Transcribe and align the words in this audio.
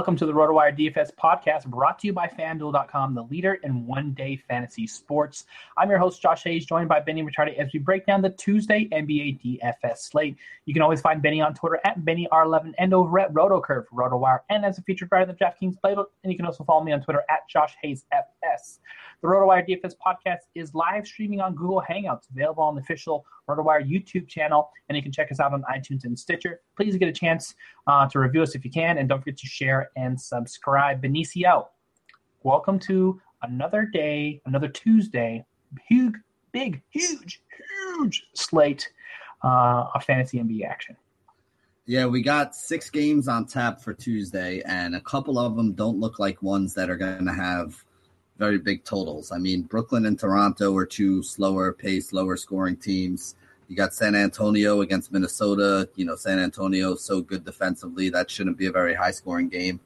Welcome 0.00 0.16
to 0.16 0.24
the 0.24 0.32
RotoWire 0.32 0.74
DFS 0.78 1.10
podcast 1.14 1.66
brought 1.66 1.98
to 1.98 2.06
you 2.06 2.14
by 2.14 2.26
FanDuel.com, 2.26 3.14
the 3.14 3.24
leader 3.24 3.58
in 3.62 3.86
one 3.86 4.14
day 4.14 4.34
fantasy 4.48 4.86
sports. 4.86 5.44
I'm 5.76 5.90
your 5.90 5.98
host, 5.98 6.22
Josh 6.22 6.42
Hayes, 6.44 6.64
joined 6.64 6.88
by 6.88 7.00
Benny 7.00 7.22
Ricciardi 7.22 7.58
as 7.58 7.70
we 7.74 7.80
break 7.80 8.06
down 8.06 8.22
the 8.22 8.30
Tuesday 8.30 8.88
NBA 8.92 9.60
DFS 9.60 9.98
slate. 9.98 10.38
You 10.64 10.72
can 10.72 10.80
always 10.80 11.02
find 11.02 11.20
Benny 11.20 11.42
on 11.42 11.52
Twitter 11.52 11.80
at 11.84 12.00
BennyR11 12.00 12.72
and 12.78 12.94
over 12.94 13.18
at 13.18 13.30
RotoCurve, 13.34 13.88
RotoWire, 13.92 14.38
and 14.48 14.64
as 14.64 14.78
a 14.78 14.82
featured 14.84 15.10
writer 15.12 15.30
in 15.30 15.36
the 15.36 15.44
DraftKings 15.44 15.76
playbook. 15.84 16.06
And 16.24 16.32
you 16.32 16.38
can 16.38 16.46
also 16.46 16.64
follow 16.64 16.82
me 16.82 16.92
on 16.92 17.02
Twitter 17.02 17.22
at 17.28 17.46
Josh 17.46 17.74
Hayes 17.82 18.06
FS. 18.10 18.78
The 19.22 19.28
RotoWire 19.28 19.68
DFS 19.68 19.96
podcast 20.04 20.48
is 20.54 20.74
live 20.74 21.06
streaming 21.06 21.42
on 21.42 21.54
Google 21.54 21.82
Hangouts, 21.86 22.30
available 22.30 22.62
on 22.62 22.74
the 22.74 22.80
official 22.80 23.26
RotoWire 23.46 23.86
YouTube 23.86 24.26
channel, 24.26 24.70
and 24.88 24.96
you 24.96 25.02
can 25.02 25.12
check 25.12 25.30
us 25.30 25.38
out 25.40 25.52
on 25.52 25.62
iTunes 25.70 26.04
and 26.04 26.18
Stitcher. 26.18 26.62
Please 26.74 26.96
get 26.96 27.06
a 27.06 27.12
chance 27.12 27.54
uh, 27.86 28.08
to 28.08 28.18
review 28.18 28.42
us 28.42 28.54
if 28.54 28.64
you 28.64 28.70
can, 28.70 28.96
and 28.96 29.10
don't 29.10 29.18
forget 29.18 29.36
to 29.36 29.46
share 29.46 29.90
and 29.94 30.18
subscribe. 30.18 31.02
Benicio, 31.02 31.66
welcome 32.44 32.78
to 32.78 33.20
another 33.42 33.84
day, 33.84 34.40
another 34.46 34.68
Tuesday, 34.68 35.44
huge, 35.86 36.14
big, 36.52 36.80
huge, 36.88 37.42
huge 37.98 38.26
slate 38.32 38.90
uh, 39.44 39.84
of 39.94 40.02
fantasy 40.02 40.38
NBA 40.38 40.66
action. 40.66 40.96
Yeah, 41.84 42.06
we 42.06 42.22
got 42.22 42.56
six 42.56 42.88
games 42.88 43.28
on 43.28 43.44
tap 43.44 43.82
for 43.82 43.92
Tuesday, 43.92 44.62
and 44.64 44.96
a 44.96 45.00
couple 45.02 45.38
of 45.38 45.56
them 45.56 45.74
don't 45.74 46.00
look 46.00 46.18
like 46.18 46.42
ones 46.42 46.72
that 46.72 46.88
are 46.88 46.96
going 46.96 47.26
to 47.26 47.34
have 47.34 47.84
very 48.40 48.58
big 48.58 48.82
totals. 48.84 49.30
I 49.30 49.38
mean, 49.38 49.62
Brooklyn 49.62 50.06
and 50.06 50.18
Toronto 50.18 50.74
are 50.74 50.86
two 50.86 51.22
slower 51.22 51.74
pace, 51.74 52.10
lower 52.10 52.38
scoring 52.38 52.76
teams. 52.78 53.36
You 53.68 53.76
got 53.76 53.92
San 53.92 54.14
Antonio 54.14 54.80
against 54.80 55.12
Minnesota. 55.12 55.90
You 55.94 56.06
know, 56.06 56.16
San 56.16 56.38
Antonio 56.38 56.94
so 56.94 57.20
good 57.20 57.44
defensively 57.44 58.08
that 58.08 58.30
shouldn't 58.30 58.56
be 58.56 58.66
a 58.66 58.72
very 58.72 58.94
high 58.94 59.10
scoring 59.10 59.50
game. 59.50 59.78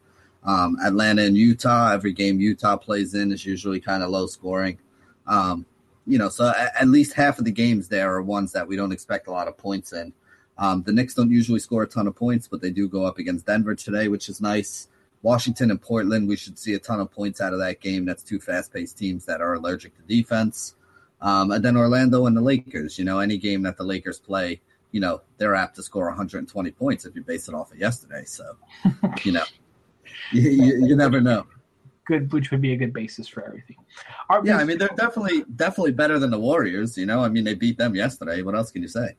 Um, 0.45 0.79
Atlanta 0.85 1.23
and 1.23 1.37
Utah. 1.37 1.91
Every 1.91 2.13
game 2.13 2.41
Utah 2.41 2.77
plays 2.77 3.15
in 3.15 3.33
is 3.33 3.45
usually 3.45 3.81
kind 3.81 4.05
of 4.05 4.11
low 4.11 4.29
scoring. 4.29 4.79
Um, 5.27 5.67
you 6.07 6.19
know, 6.19 6.29
so 6.29 6.53
at, 6.57 6.73
at 6.81 6.89
least 6.89 7.13
half 7.13 7.41
of 7.41 7.45
the 7.45 7.51
games 7.51 7.89
there 7.89 8.15
are 8.15 8.23
ones 8.23 8.53
that 8.53 8.69
we 8.69 8.77
don't 8.77 8.93
expect 8.93 9.27
a 9.27 9.33
lot 9.33 9.49
of 9.49 9.59
points 9.59 9.93
in. 9.93 10.13
Um, 10.59 10.85
the 10.85 10.93
Knicks 10.93 11.15
don't 11.15 11.31
usually 11.31 11.59
score 11.59 11.83
a 11.83 11.89
ton 11.89 12.07
of 12.07 12.15
points, 12.15 12.47
but 12.47 12.61
they 12.61 12.71
do 12.71 12.89
go 12.89 13.05
up 13.05 13.19
against 13.19 13.47
Denver 13.47 13.75
today, 13.75 14.07
which 14.07 14.29
is 14.29 14.41
nice. 14.41 14.87
Washington 15.25 15.71
and 15.71 15.81
Portland, 15.81 16.29
we 16.29 16.37
should 16.37 16.59
see 16.59 16.75
a 16.75 16.79
ton 16.79 17.01
of 17.01 17.11
points 17.11 17.41
out 17.41 17.55
of 17.55 17.59
that 17.59 17.81
game. 17.81 18.05
That's 18.05 18.23
two 18.23 18.39
fast 18.39 18.73
paced 18.73 18.99
teams 18.99 19.25
that 19.25 19.41
are 19.41 19.55
allergic 19.55 19.97
to 19.97 20.03
defense. 20.03 20.77
Um, 21.23 21.51
and 21.51 21.65
then 21.65 21.79
Orlando 21.79 22.27
and 22.27 22.37
the 22.37 22.43
Lakers. 22.43 22.99
You 22.99 23.07
know, 23.07 23.21
any 23.21 23.39
game 23.39 23.63
that 23.63 23.79
the 23.79 23.85
Lakers 23.85 24.21
play, 24.21 24.61
you 24.93 25.01
know, 25.01 25.23
they're 25.39 25.55
apt 25.55 25.77
to 25.77 25.83
score 25.83 26.07
120 26.09 26.71
points 26.73 27.07
if 27.07 27.17
you 27.17 27.23
base 27.23 27.49
it 27.49 27.55
off 27.55 27.73
of 27.73 27.79
yesterday. 27.79 28.25
So, 28.27 28.55
you 29.25 29.33
know, 29.33 29.45
you, 30.31 30.51
you, 30.51 30.87
you 30.89 30.97
never 31.05 31.23
know. 31.23 31.47
Good, 32.07 32.31
which 32.31 32.51
would 32.51 32.61
be 32.61 32.75
a 32.75 32.77
good 32.77 32.93
basis 32.93 33.27
for 33.27 33.47
everything. 33.47 33.77
Our 34.29 34.45
Yeah, 34.45 34.59
I 34.59 34.65
mean, 34.65 34.77
they're 34.77 34.89
definitely 34.89 35.47
definitely 35.57 35.93
better 35.93 36.19
than 36.19 36.31
the 36.31 36.39
Warriors. 36.39 36.99
You 36.99 37.07
know, 37.07 37.25
I 37.25 37.31
mean, 37.31 37.45
they 37.45 37.55
beat 37.55 37.79
them 37.79 37.95
yesterday. 37.95 38.43
What 38.43 38.55
else 38.55 38.71
can 38.71 38.83
you 38.83 38.89
say? 38.89 39.17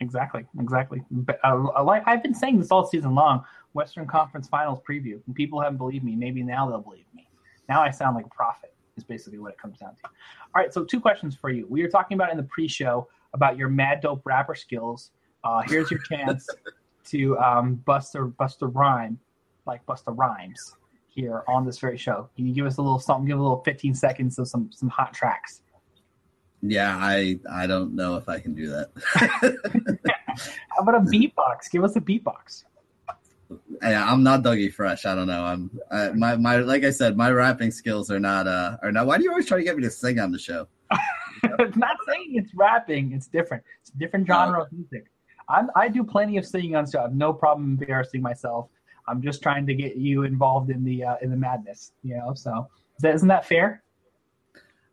Exactly, 0.00 0.44
exactly. 0.58 1.00
But, 1.12 1.38
uh, 1.44 1.84
like 1.84 2.02
I've 2.06 2.24
been 2.24 2.34
saying 2.34 2.58
this 2.58 2.72
all 2.72 2.84
season 2.84 3.14
long. 3.14 3.44
Western 3.72 4.06
Conference 4.06 4.48
Finals 4.48 4.80
preview, 4.88 5.20
and 5.26 5.34
people 5.34 5.60
haven't 5.60 5.78
believed 5.78 6.04
me. 6.04 6.16
Maybe 6.16 6.42
now 6.42 6.68
they'll 6.68 6.80
believe 6.80 7.06
me. 7.14 7.28
Now 7.68 7.82
I 7.82 7.90
sound 7.90 8.16
like 8.16 8.26
a 8.26 8.34
prophet. 8.34 8.74
Is 8.98 9.04
basically 9.04 9.38
what 9.38 9.52
it 9.52 9.58
comes 9.58 9.78
down 9.78 9.94
to. 9.94 10.04
All 10.04 10.62
right, 10.62 10.70
so 10.72 10.84
two 10.84 11.00
questions 11.00 11.34
for 11.34 11.48
you. 11.48 11.66
We 11.70 11.82
were 11.82 11.88
talking 11.88 12.14
about 12.14 12.30
in 12.30 12.36
the 12.36 12.42
pre-show 12.42 13.08
about 13.32 13.56
your 13.56 13.70
mad 13.70 14.02
dope 14.02 14.20
rapper 14.26 14.54
skills. 14.54 15.12
Uh, 15.44 15.62
here's 15.62 15.90
your 15.90 16.00
chance 16.00 16.46
to 17.06 17.38
um, 17.38 17.76
bust 17.86 18.14
a 18.14 18.24
bust 18.24 18.60
a 18.60 18.66
rhyme, 18.66 19.18
like 19.66 19.84
Busta 19.86 20.16
Rhymes 20.16 20.76
here 21.08 21.42
on 21.48 21.64
this 21.64 21.78
very 21.78 21.96
show. 21.96 22.28
Can 22.36 22.46
you 22.46 22.54
give 22.54 22.66
us 22.66 22.78
a 22.78 22.82
little 22.82 22.98
something? 22.98 23.26
Give 23.26 23.38
a 23.38 23.42
little 23.42 23.62
15 23.64 23.94
seconds 23.94 24.38
of 24.38 24.48
some 24.48 24.70
some 24.72 24.88
hot 24.88 25.14
tracks. 25.14 25.62
Yeah, 26.60 26.96
I 26.96 27.40
I 27.50 27.66
don't 27.66 27.94
know 27.94 28.16
if 28.16 28.28
I 28.28 28.38
can 28.38 28.54
do 28.54 28.68
that. 28.68 28.90
How 30.68 30.82
about 30.82 30.94
a 30.94 31.00
beatbox? 31.00 31.70
Give 31.70 31.82
us 31.82 31.96
a 31.96 32.00
beatbox. 32.00 32.64
Yeah, 33.82 34.10
I'm 34.10 34.22
not 34.22 34.42
Dougie 34.42 34.72
Fresh. 34.72 35.06
I 35.06 35.14
don't 35.14 35.26
know. 35.26 35.44
I'm 35.44 35.70
I, 35.90 36.10
my 36.10 36.36
my 36.36 36.56
like 36.58 36.84
I 36.84 36.90
said, 36.90 37.16
my 37.16 37.30
rapping 37.30 37.70
skills 37.70 38.10
are 38.10 38.20
not 38.20 38.46
uh 38.46 38.76
are 38.82 38.92
not. 38.92 39.06
Why 39.06 39.18
do 39.18 39.24
you 39.24 39.30
always 39.30 39.46
try 39.46 39.58
to 39.58 39.64
get 39.64 39.76
me 39.76 39.82
to 39.82 39.90
sing 39.90 40.18
on 40.18 40.32
the 40.32 40.38
show? 40.38 40.68
it's 41.44 41.76
not 41.76 41.96
saying 42.08 42.32
it's 42.34 42.54
rapping. 42.54 43.12
It's 43.12 43.26
different. 43.26 43.64
It's 43.80 43.90
a 43.90 43.98
different 43.98 44.26
genre 44.26 44.62
of 44.62 44.72
music. 44.72 45.06
I'm, 45.48 45.70
I 45.74 45.88
do 45.88 46.04
plenty 46.04 46.36
of 46.38 46.46
singing 46.46 46.76
on 46.76 46.90
show. 46.90 47.00
I 47.00 47.02
have 47.02 47.14
no 47.14 47.32
problem 47.32 47.78
embarrassing 47.80 48.22
myself. 48.22 48.68
I'm 49.08 49.20
just 49.20 49.42
trying 49.42 49.66
to 49.66 49.74
get 49.74 49.96
you 49.96 50.22
involved 50.22 50.70
in 50.70 50.84
the 50.84 51.04
uh, 51.04 51.16
in 51.22 51.30
the 51.30 51.36
madness. 51.36 51.92
You 52.02 52.16
know, 52.16 52.34
so 52.34 52.68
is 52.96 53.02
that, 53.02 53.14
isn't 53.14 53.28
that 53.28 53.46
fair? 53.46 53.82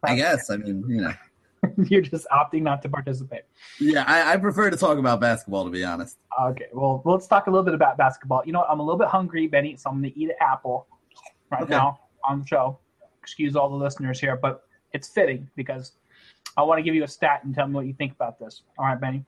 I 0.04 0.16
guess. 0.16 0.50
I 0.50 0.58
mean, 0.58 0.84
you 0.88 1.02
know. 1.02 1.14
You're 1.90 2.02
just 2.02 2.28
opting 2.32 2.62
not 2.62 2.82
to 2.84 2.90
participate. 2.90 3.44
Yeah, 3.80 4.04
I, 4.08 4.34
I, 4.34 4.38
prefer 4.38 4.70
to 4.70 4.78
talk 4.78 4.98
about 4.98 5.20
basketball, 5.20 5.66
to 5.66 5.70
be 5.70 5.84
honest. 5.84 6.18
Okay, 6.42 6.68
well, 6.74 7.02
let's 7.06 7.28
talk 7.28 7.48
a 7.48 7.50
little 7.50 7.64
bit 7.64 7.74
about 7.74 7.98
basketball. 7.98 8.44
You 8.46 8.54
know, 8.54 8.64
I'm 8.70 8.80
a 8.80 8.84
little 8.84 8.98
bit 8.98 9.08
hungry, 9.08 9.48
Benny, 9.48 9.76
so 9.76 9.90
I'm 9.90 10.02
going 10.02 10.14
to 10.14 10.20
eat 10.20 10.30
an 10.30 10.36
apple 10.42 10.88
right 11.52 11.64
okay. 11.64 11.72
now 11.72 12.00
on 12.24 12.42
the 12.42 12.48
show. 12.48 12.80
Excuse 13.22 13.56
all 13.56 13.70
the 13.70 13.76
listeners 13.76 14.20
here, 14.20 14.38
but 14.38 14.64
it's 14.94 15.08
fitting 15.08 15.50
because 15.56 15.94
I 16.58 16.64
want 16.64 16.80
to 16.80 16.84
give 16.84 16.96
you 16.96 17.04
a 17.04 17.08
stat 17.08 17.42
and 17.44 17.54
tell 17.54 17.68
me 17.68 17.74
what 17.74 17.86
you 17.86 17.94
think 17.94 18.14
about 18.14 18.40
this. 18.40 18.64
All 18.78 18.86
right, 18.86 19.00
Benny. 19.00 19.26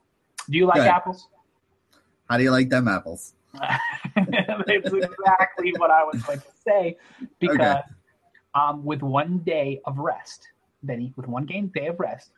Do 0.49 0.57
you 0.57 0.65
like 0.65 0.81
apples? 0.81 1.27
How 2.29 2.37
do 2.37 2.43
you 2.43 2.51
like 2.51 2.69
them 2.69 2.87
apples? 2.87 3.33
it's 4.15 4.93
exactly 4.93 5.73
what 5.77 5.91
I 5.91 6.03
was 6.03 6.21
going 6.23 6.39
to 6.39 6.45
say 6.65 6.97
because 7.39 7.59
okay. 7.59 7.81
um, 8.55 8.83
with 8.85 9.01
one 9.01 9.39
day 9.39 9.81
of 9.85 9.97
rest, 9.97 10.47
Benny, 10.83 11.13
with 11.15 11.27
one 11.27 11.45
game 11.45 11.67
day 11.73 11.87
of 11.87 11.99
rest, 11.99 12.31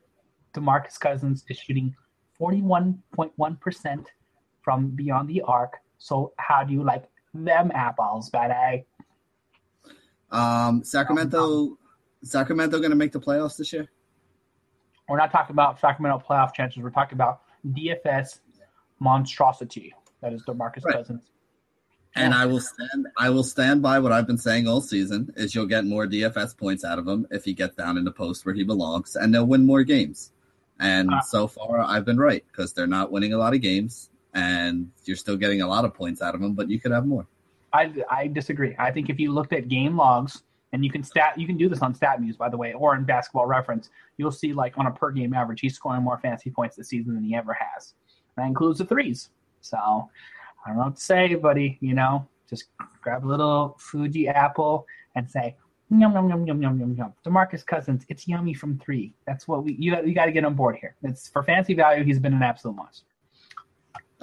DeMarcus 0.53 0.99
Cousins 0.99 1.43
is 1.49 1.57
shooting 1.57 1.95
41.1% 2.39 4.05
from 4.61 4.87
beyond 4.89 5.29
the 5.29 5.41
arc. 5.41 5.77
So 5.97 6.33
how 6.37 6.63
do 6.63 6.73
you 6.73 6.83
like 6.83 7.05
them 7.33 7.71
apples, 7.73 8.29
Benny? 8.29 8.85
Um, 10.31 10.83
Sacramento, 10.83 11.77
Sacramento 12.23 12.79
going 12.79 12.91
to 12.91 12.95
make 12.97 13.11
the 13.11 13.19
playoffs 13.19 13.57
this 13.57 13.71
year? 13.71 13.87
We're 15.07 15.17
not 15.17 15.31
talking 15.31 15.53
about 15.53 15.79
Sacramento 15.79 16.23
playoff 16.27 16.53
chances. 16.53 16.81
We're 16.81 16.89
talking 16.89 17.15
about 17.15 17.41
DFS 17.67 18.39
monstrosity. 18.99 19.93
That 20.21 20.33
is 20.33 20.43
DeMarcus 20.43 20.85
right. 20.85 20.95
Cousins. 20.95 21.32
And 22.15 22.33
I 22.33 22.45
will 22.45 22.59
stand. 22.59 23.07
I 23.17 23.29
will 23.31 23.43
stand 23.43 23.81
by 23.81 23.97
what 23.99 24.11
I've 24.11 24.27
been 24.27 24.37
saying 24.37 24.67
all 24.67 24.81
season: 24.81 25.33
is 25.35 25.55
you'll 25.55 25.65
get 25.65 25.85
more 25.85 26.05
DFS 26.05 26.55
points 26.55 26.83
out 26.83 26.99
of 26.99 27.07
him 27.07 27.25
if 27.31 27.43
he 27.43 27.53
gets 27.53 27.75
down 27.75 27.97
in 27.97 28.03
the 28.03 28.11
post 28.11 28.45
where 28.45 28.53
he 28.53 28.63
belongs, 28.63 29.15
and 29.15 29.33
they'll 29.33 29.47
win 29.47 29.65
more 29.65 29.83
games. 29.83 30.31
And 30.79 31.11
uh, 31.11 31.21
so 31.21 31.47
far, 31.47 31.79
I've 31.79 32.05
been 32.05 32.19
right 32.19 32.43
because 32.51 32.73
they're 32.73 32.87
not 32.87 33.11
winning 33.11 33.33
a 33.33 33.37
lot 33.37 33.53
of 33.53 33.61
games, 33.61 34.09
and 34.33 34.91
you're 35.05 35.17
still 35.17 35.37
getting 35.37 35.61
a 35.61 35.67
lot 35.67 35.85
of 35.85 35.93
points 35.93 36.21
out 36.21 36.35
of 36.35 36.41
them. 36.41 36.53
But 36.53 36.69
you 36.69 36.79
could 36.79 36.91
have 36.91 37.05
more. 37.05 37.25
I 37.73 37.91
I 38.09 38.27
disagree. 38.27 38.75
I 38.77 38.91
think 38.91 39.09
if 39.09 39.19
you 39.19 39.31
looked 39.31 39.53
at 39.53 39.67
game 39.67 39.97
logs, 39.97 40.43
and 40.73 40.83
you 40.83 40.91
can 40.91 41.03
stat, 41.03 41.37
you 41.37 41.47
can 41.47 41.55
do 41.55 41.69
this 41.69 41.81
on 41.81 41.93
StatMuse, 41.93 42.37
by 42.37 42.49
the 42.49 42.57
way, 42.57 42.73
or 42.73 42.95
in 42.95 43.05
Basketball 43.05 43.45
Reference, 43.45 43.89
you'll 44.17 44.31
see 44.31 44.53
like 44.53 44.77
on 44.77 44.87
a 44.87 44.91
per 44.91 45.11
game 45.11 45.33
average, 45.33 45.61
he's 45.61 45.75
scoring 45.75 46.03
more 46.03 46.17
fantasy 46.17 46.49
points 46.49 46.75
this 46.75 46.89
season 46.89 47.13
than 47.13 47.23
he 47.23 47.35
ever 47.35 47.53
has. 47.53 47.93
That 48.35 48.47
includes 48.47 48.79
the 48.79 48.85
threes. 48.85 49.29
So 49.61 50.09
I 50.65 50.69
don't 50.69 50.77
know 50.77 50.85
what 50.85 50.95
to 50.95 51.01
say, 51.01 51.35
buddy. 51.35 51.77
You 51.81 51.93
know, 51.93 52.27
just 52.49 52.65
grab 53.01 53.25
a 53.25 53.27
little 53.27 53.75
Fuji 53.79 54.27
apple 54.27 54.85
and 55.15 55.29
say, 55.29 55.55
yum 55.89 56.13
yum 56.13 56.29
yum 56.29 56.47
yum 56.47 56.61
yum 56.61 56.79
yum 56.79 56.95
yum. 56.95 57.13
Demarcus 57.25 57.65
Cousins, 57.65 58.05
it's 58.09 58.27
yummy 58.27 58.53
from 58.53 58.79
three. 58.79 59.13
That's 59.27 59.47
what 59.47 59.63
we 59.63 59.73
you 59.73 59.95
you 60.05 60.13
got 60.13 60.25
to 60.25 60.31
get 60.31 60.45
on 60.45 60.55
board 60.55 60.77
here. 60.79 60.95
It's 61.03 61.27
for 61.27 61.43
fancy 61.43 61.73
value. 61.73 62.03
He's 62.03 62.19
been 62.19 62.33
an 62.33 62.43
absolute 62.43 62.75
monster. 62.75 63.05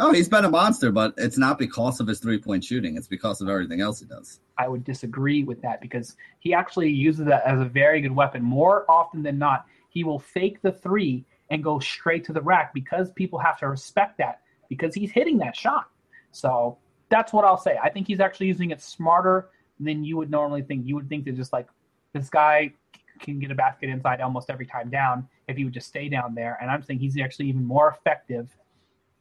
Oh, 0.03 0.13
he's 0.13 0.31
been 0.31 0.47
a 0.47 0.51
monster, 0.51 0.91
but 0.91 1.13
it's 1.19 1.37
not 1.37 1.59
because 1.59 2.01
of 2.01 2.07
his 2.07 2.21
three 2.21 2.39
point 2.39 2.65
shooting. 2.65 2.97
It's 2.97 3.07
because 3.07 3.43
of 3.43 3.49
everything 3.49 3.83
else 3.83 4.01
he 4.01 4.07
does. 4.07 4.41
I 4.57 4.67
would 4.67 4.83
disagree 4.83 5.45
with 5.45 5.61
that 5.61 5.83
because 5.83 6.17
he 6.39 6.55
actually 6.55 6.89
uses 6.89 7.27
that 7.27 7.45
as 7.45 7.61
a 7.61 7.67
very 7.67 8.01
good 8.01 8.13
weapon. 8.13 8.43
More 8.43 8.91
often 8.91 9.23
than 9.23 9.39
not, 9.39 9.67
he 9.91 10.03
will 10.03 10.19
fake 10.19 10.63
the 10.63 10.73
three 10.73 11.27
and 11.51 11.63
go 11.63 11.79
straight 11.81 12.25
to 12.25 12.33
the 12.33 12.41
rack 12.41 12.73
because 12.73 13.11
people 13.11 13.39
have 13.39 13.59
to 13.59 13.69
respect 13.69 14.17
that 14.19 14.41
because 14.71 14.95
he's 14.95 15.11
hitting 15.11 15.37
that 15.39 15.55
shot. 15.55 15.90
So 16.33 16.79
that's 17.09 17.33
what 17.33 17.45
I'll 17.45 17.59
say. 17.59 17.79
I 17.83 17.91
think 17.91 18.07
he's 18.07 18.21
actually 18.21 18.47
using 18.47 18.71
it 18.71 18.81
smarter 18.81 19.49
than 19.79 20.05
you 20.05 20.17
would 20.17 20.31
normally 20.31 20.63
think. 20.63 20.87
You 20.87 20.95
would 20.95 21.09
think 21.09 21.25
that 21.25 21.37
just 21.37 21.53
like 21.53 21.67
this 22.13 22.29
guy 22.29 22.73
can 23.21 23.39
get 23.39 23.51
a 23.51 23.55
basket 23.55 23.91
inside 23.91 24.21
almost 24.21 24.51
every 24.51 24.67
time 24.67 24.91
down 24.91 25.29
if 25.49 25.57
he 25.57 25.65
would 25.65 25.75
just 25.75 25.89
stay 25.89 26.09
down 26.09 26.35
there. 26.35 26.59
And 26.61 26.71
I'm 26.71 26.83
saying 26.83 27.01
he's 27.01 27.19
actually 27.19 27.49
even 27.49 27.65
more 27.65 27.89
effective 27.89 28.49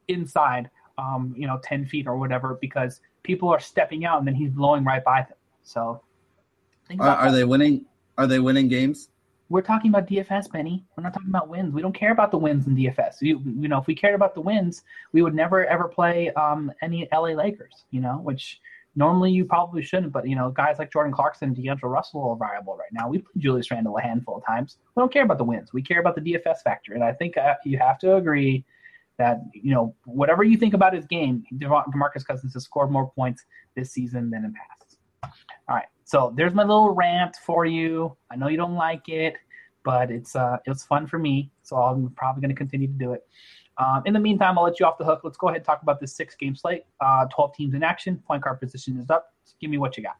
inside, 0.08 0.70
um, 0.98 1.34
you 1.38 1.48
know, 1.48 1.60
10 1.64 1.86
feet 1.86 2.08
or 2.08 2.18
whatever 2.18 2.58
because 2.62 3.02
people 3.24 3.50
are 3.50 3.60
stepping 3.60 4.06
out 4.06 4.20
and 4.20 4.28
then 4.28 4.36
he's 4.36 4.52
blowing 4.52 4.84
right 4.86 5.04
by 5.04 5.22
them. 5.22 5.38
So 5.64 6.02
are, 7.00 7.10
are 7.10 7.32
they 7.32 7.44
winning? 7.44 7.86
Are 8.18 8.28
they 8.28 8.40
winning 8.40 8.68
games? 8.68 9.10
We're 9.50 9.62
talking 9.62 9.90
about 9.90 10.08
DFS, 10.08 10.52
Benny. 10.52 10.86
We're 10.96 11.04
not 11.04 11.14
talking 11.14 11.30
about 11.30 11.50
wins. 11.50 11.74
We 11.74 11.82
don't 11.82 11.94
care 11.94 12.12
about 12.12 12.30
the 12.30 12.38
wins 12.38 12.68
in 12.68 12.76
DFS. 12.76 13.16
You, 13.22 13.42
you 13.44 13.68
know, 13.68 13.80
if 13.80 13.88
we 13.88 13.96
cared 13.96 14.14
about 14.14 14.36
the 14.36 14.42
wins, 14.42 14.84
we 15.12 15.24
would 15.24 15.34
never 15.34 15.66
ever 15.66 15.88
play 15.88 16.30
um, 16.32 16.72
any 16.84 17.08
LA 17.12 17.30
Lakers. 17.30 17.86
You 17.90 18.02
know, 18.02 18.20
which 18.22 18.60
normally 18.96 19.32
you 19.32 19.46
probably 19.46 19.82
shouldn't. 19.82 20.14
But 20.14 20.28
you 20.28 20.36
know, 20.36 20.52
guys 20.52 20.78
like 20.78 20.92
Jordan 20.92 21.12
Clarkson, 21.12 21.50
and 21.50 21.56
D'Angelo 21.56 21.92
Russell 21.92 22.30
are 22.30 22.36
viable 22.36 22.78
right 22.78 22.94
now. 22.94 23.10
We 23.10 23.20
played 23.20 23.42
Julius 23.42 23.72
Randle 23.72 23.98
a 23.98 24.02
handful 24.02 24.38
of 24.38 24.46
times. 24.46 24.78
We 24.96 25.02
don't 25.02 25.12
care 25.12 25.24
about 25.24 25.40
the 25.40 25.46
wins. 25.46 25.74
We 25.74 25.82
care 25.82 26.00
about 26.00 26.16
the 26.16 26.22
DFS 26.22 26.62
factor. 26.64 26.94
And 26.94 27.04
I 27.04 27.14
think 27.14 27.36
uh, 27.38 27.56
you 27.66 27.80
have 27.80 27.98
to 28.00 28.18
agree 28.18 28.64
that 29.18 29.42
you 29.54 29.74
know 29.74 29.96
whatever 30.06 30.44
you 30.44 30.58
think 30.58 30.76
about 30.76 30.94
his 30.94 31.06
game, 31.06 31.44
DeMarcus 31.56 32.26
Cousins 32.26 32.54
has 32.54 32.64
scored 32.64 32.92
more 32.92 33.10
points 33.12 33.46
this 33.76 33.92
season 33.92 34.30
than 34.30 34.46
in 34.46 34.54
past. 34.54 34.89
So 36.10 36.34
there's 36.36 36.56
my 36.56 36.64
little 36.64 36.90
rant 36.90 37.36
for 37.46 37.68
you. 37.68 38.18
I 38.32 38.36
know 38.36 38.48
you 38.48 38.58
don't 38.58 38.74
like 38.74 39.08
it, 39.10 39.36
but 39.84 40.10
it's 40.10 40.36
uh 40.36 40.58
fun 40.88 41.06
for 41.06 41.20
me, 41.20 41.52
so 41.62 41.76
I'm 41.76 42.10
probably 42.18 42.42
going 42.42 42.50
to 42.50 42.58
continue 42.58 42.88
to 42.88 42.94
do 42.94 43.14
it. 43.14 43.28
Um, 43.78 44.02
in 44.08 44.14
the 44.14 44.20
meantime, 44.20 44.58
I'll 44.58 44.64
let 44.64 44.80
you 44.80 44.88
off 44.88 44.98
the 44.98 45.06
hook. 45.06 45.22
Let's 45.24 45.38
go 45.38 45.50
ahead 45.50 45.58
and 45.58 45.66
talk 45.66 45.84
about 45.84 46.00
this 46.00 46.16
six 46.16 46.34
game 46.34 46.56
slate. 46.56 46.82
Uh, 47.00 47.28
12 47.28 47.54
teams 47.56 47.74
in 47.76 47.84
action. 47.84 48.24
Point 48.26 48.44
guard 48.44 48.60
position 48.60 48.98
is 48.98 49.12
up. 49.12 49.36
Give 49.62 49.70
me 49.70 49.78
what 49.78 49.98
you 49.98 50.04
got. 50.04 50.16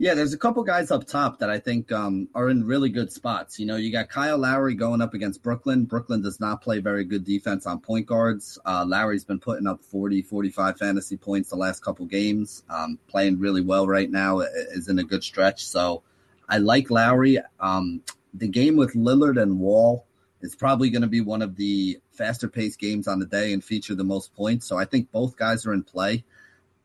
Yeah, 0.00 0.14
there's 0.14 0.32
a 0.32 0.38
couple 0.38 0.62
guys 0.62 0.92
up 0.92 1.08
top 1.08 1.40
that 1.40 1.50
I 1.50 1.58
think 1.58 1.90
um, 1.90 2.28
are 2.32 2.50
in 2.50 2.64
really 2.64 2.88
good 2.88 3.10
spots. 3.12 3.58
You 3.58 3.66
know, 3.66 3.74
you 3.74 3.90
got 3.90 4.08
Kyle 4.08 4.38
Lowry 4.38 4.76
going 4.76 5.02
up 5.02 5.12
against 5.12 5.42
Brooklyn. 5.42 5.86
Brooklyn 5.86 6.22
does 6.22 6.38
not 6.38 6.62
play 6.62 6.78
very 6.78 7.02
good 7.02 7.24
defense 7.24 7.66
on 7.66 7.80
point 7.80 8.06
guards. 8.06 8.60
Uh, 8.64 8.84
Lowry's 8.86 9.24
been 9.24 9.40
putting 9.40 9.66
up 9.66 9.82
40, 9.82 10.22
45 10.22 10.78
fantasy 10.78 11.16
points 11.16 11.50
the 11.50 11.56
last 11.56 11.82
couple 11.82 12.06
games, 12.06 12.62
um, 12.70 12.96
playing 13.08 13.40
really 13.40 13.60
well 13.60 13.88
right 13.88 14.08
now, 14.08 14.38
is 14.38 14.88
in 14.88 15.00
a 15.00 15.04
good 15.04 15.24
stretch. 15.24 15.66
So 15.66 16.04
I 16.48 16.58
like 16.58 16.92
Lowry. 16.92 17.38
Um, 17.58 18.00
the 18.34 18.46
game 18.46 18.76
with 18.76 18.94
Lillard 18.94 19.42
and 19.42 19.58
Wall 19.58 20.06
is 20.42 20.54
probably 20.54 20.90
going 20.90 21.02
to 21.02 21.08
be 21.08 21.22
one 21.22 21.42
of 21.42 21.56
the 21.56 21.98
faster 22.12 22.48
paced 22.48 22.78
games 22.78 23.08
on 23.08 23.18
the 23.18 23.26
day 23.26 23.52
and 23.52 23.64
feature 23.64 23.96
the 23.96 24.04
most 24.04 24.32
points. 24.32 24.68
So 24.68 24.78
I 24.78 24.84
think 24.84 25.10
both 25.10 25.36
guys 25.36 25.66
are 25.66 25.72
in 25.72 25.82
play. 25.82 26.22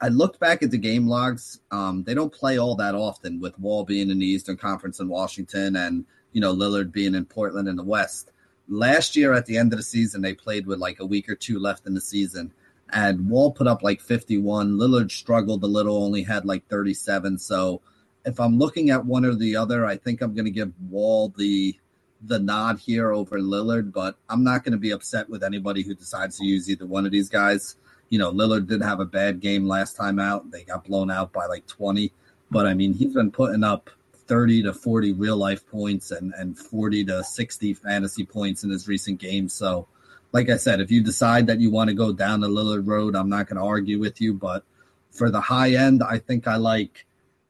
I 0.03 0.09
looked 0.09 0.37
back 0.37 0.61
at 0.61 0.69
the 0.69 0.77
game 0.77 1.07
logs. 1.07 1.61
Um, 1.71 2.03
they 2.03 2.13
don't 2.13 2.33
play 2.33 2.59
all 2.59 2.75
that 2.75 2.93
often 2.93 3.39
with 3.39 3.57
Wall 3.57 3.85
being 3.85 4.09
in 4.09 4.19
the 4.19 4.25
Eastern 4.25 4.57
Conference 4.57 4.99
in 4.99 5.07
Washington 5.07 5.77
and, 5.77 6.03
you 6.33 6.41
know, 6.41 6.53
Lillard 6.53 6.91
being 6.91 7.15
in 7.15 7.23
Portland 7.23 7.69
in 7.69 7.77
the 7.77 7.85
West. 7.85 8.29
Last 8.67 9.15
year 9.15 9.31
at 9.31 9.45
the 9.45 9.55
end 9.55 9.71
of 9.71 9.77
the 9.77 9.83
season, 9.83 10.21
they 10.21 10.33
played 10.33 10.67
with 10.67 10.79
like 10.79 10.99
a 10.99 11.05
week 11.05 11.29
or 11.29 11.35
two 11.35 11.57
left 11.57 11.87
in 11.87 11.93
the 11.93 12.01
season. 12.01 12.51
And 12.91 13.29
Wall 13.29 13.53
put 13.53 13.65
up 13.65 13.81
like 13.81 14.01
51. 14.01 14.77
Lillard 14.77 15.09
struggled 15.09 15.63
a 15.63 15.67
little, 15.67 16.03
only 16.03 16.23
had 16.23 16.43
like 16.43 16.67
37. 16.67 17.39
So 17.39 17.79
if 18.25 18.41
I'm 18.41 18.59
looking 18.59 18.89
at 18.89 19.05
one 19.05 19.23
or 19.23 19.35
the 19.35 19.55
other, 19.55 19.85
I 19.85 19.95
think 19.95 20.19
I'm 20.19 20.33
going 20.33 20.43
to 20.43 20.51
give 20.51 20.73
Wall 20.89 21.33
the 21.37 21.79
the 22.25 22.39
nod 22.39 22.79
here 22.79 23.11
over 23.11 23.39
Lillard, 23.39 23.93
but 23.93 24.17
I'm 24.29 24.43
not 24.43 24.65
going 24.65 24.73
to 24.73 24.77
be 24.77 24.91
upset 24.91 25.29
with 25.29 25.43
anybody 25.43 25.81
who 25.81 25.93
decides 25.93 26.37
to 26.39 26.45
use 26.45 26.69
either 26.69 26.85
one 26.85 27.05
of 27.05 27.11
these 27.11 27.29
guys 27.29 27.77
you 28.09 28.19
know, 28.19 28.31
Lillard 28.31 28.67
did 28.67 28.81
have 28.81 28.99
a 28.99 29.05
bad 29.05 29.39
game 29.39 29.67
last 29.67 29.95
time 29.95 30.19
out. 30.19 30.51
They 30.51 30.63
got 30.63 30.85
blown 30.85 31.09
out 31.09 31.31
by 31.31 31.45
like 31.45 31.65
20. 31.67 32.11
But 32.51 32.67
I 32.67 32.73
mean, 32.73 32.93
he's 32.93 33.13
been 33.13 33.31
putting 33.31 33.63
up 33.63 33.89
30 34.27 34.63
to 34.63 34.73
40 34.73 35.13
real 35.13 35.37
life 35.37 35.67
points 35.67 36.11
and, 36.11 36.33
and 36.35 36.57
40 36.57 37.05
to 37.05 37.23
60 37.23 37.73
fantasy 37.73 38.25
points 38.25 38.63
in 38.63 38.69
his 38.69 38.87
recent 38.87 39.19
games. 39.19 39.53
So, 39.53 39.87
like 40.31 40.49
I 40.49 40.57
said, 40.57 40.79
if 40.79 40.91
you 40.91 41.03
decide 41.03 41.47
that 41.47 41.59
you 41.59 41.69
want 41.69 41.89
to 41.89 41.93
go 41.93 42.11
down 42.11 42.39
the 42.39 42.47
Lillard 42.47 42.87
road, 42.87 43.15
I'm 43.15 43.29
not 43.29 43.47
going 43.47 43.57
to 43.57 43.65
argue 43.65 43.99
with 43.99 44.19
you. 44.21 44.33
But 44.33 44.63
for 45.11 45.29
the 45.29 45.41
high 45.41 45.73
end, 45.73 46.03
I 46.03 46.17
think 46.17 46.47
I 46.47 46.55
like 46.55 47.05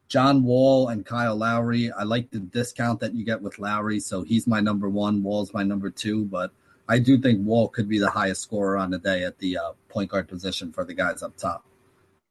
John 0.09 0.43
Wall 0.43 0.89
and 0.89 1.05
Kyle 1.05 1.35
Lowry. 1.35 1.91
I 1.91 2.03
like 2.03 2.29
the 2.29 2.39
discount 2.39 2.99
that 2.99 3.13
you 3.13 3.23
get 3.23 3.41
with 3.41 3.59
Lowry. 3.59 3.99
So 3.99 4.21
he's 4.21 4.47
my 4.47 4.59
number 4.59 4.89
one. 4.89 5.23
Wall's 5.23 5.53
my 5.53 5.63
number 5.63 5.89
two. 5.89 6.25
But 6.25 6.51
I 6.93 6.99
do 6.99 7.17
think 7.17 7.43
Wall 7.43 7.69
could 7.69 7.89
be 7.89 7.97
the 7.97 8.11
highest 8.11 8.43
scorer 8.43 8.77
on 8.77 8.91
the 8.91 8.99
day 8.99 9.23
at 9.23 9.39
the 9.39 9.57
uh, 9.57 9.71
point 9.89 10.11
guard 10.11 10.27
position 10.27 10.71
for 10.71 10.85
the 10.85 10.93
guys 10.93 11.23
up 11.23 11.35
top. 11.35 11.65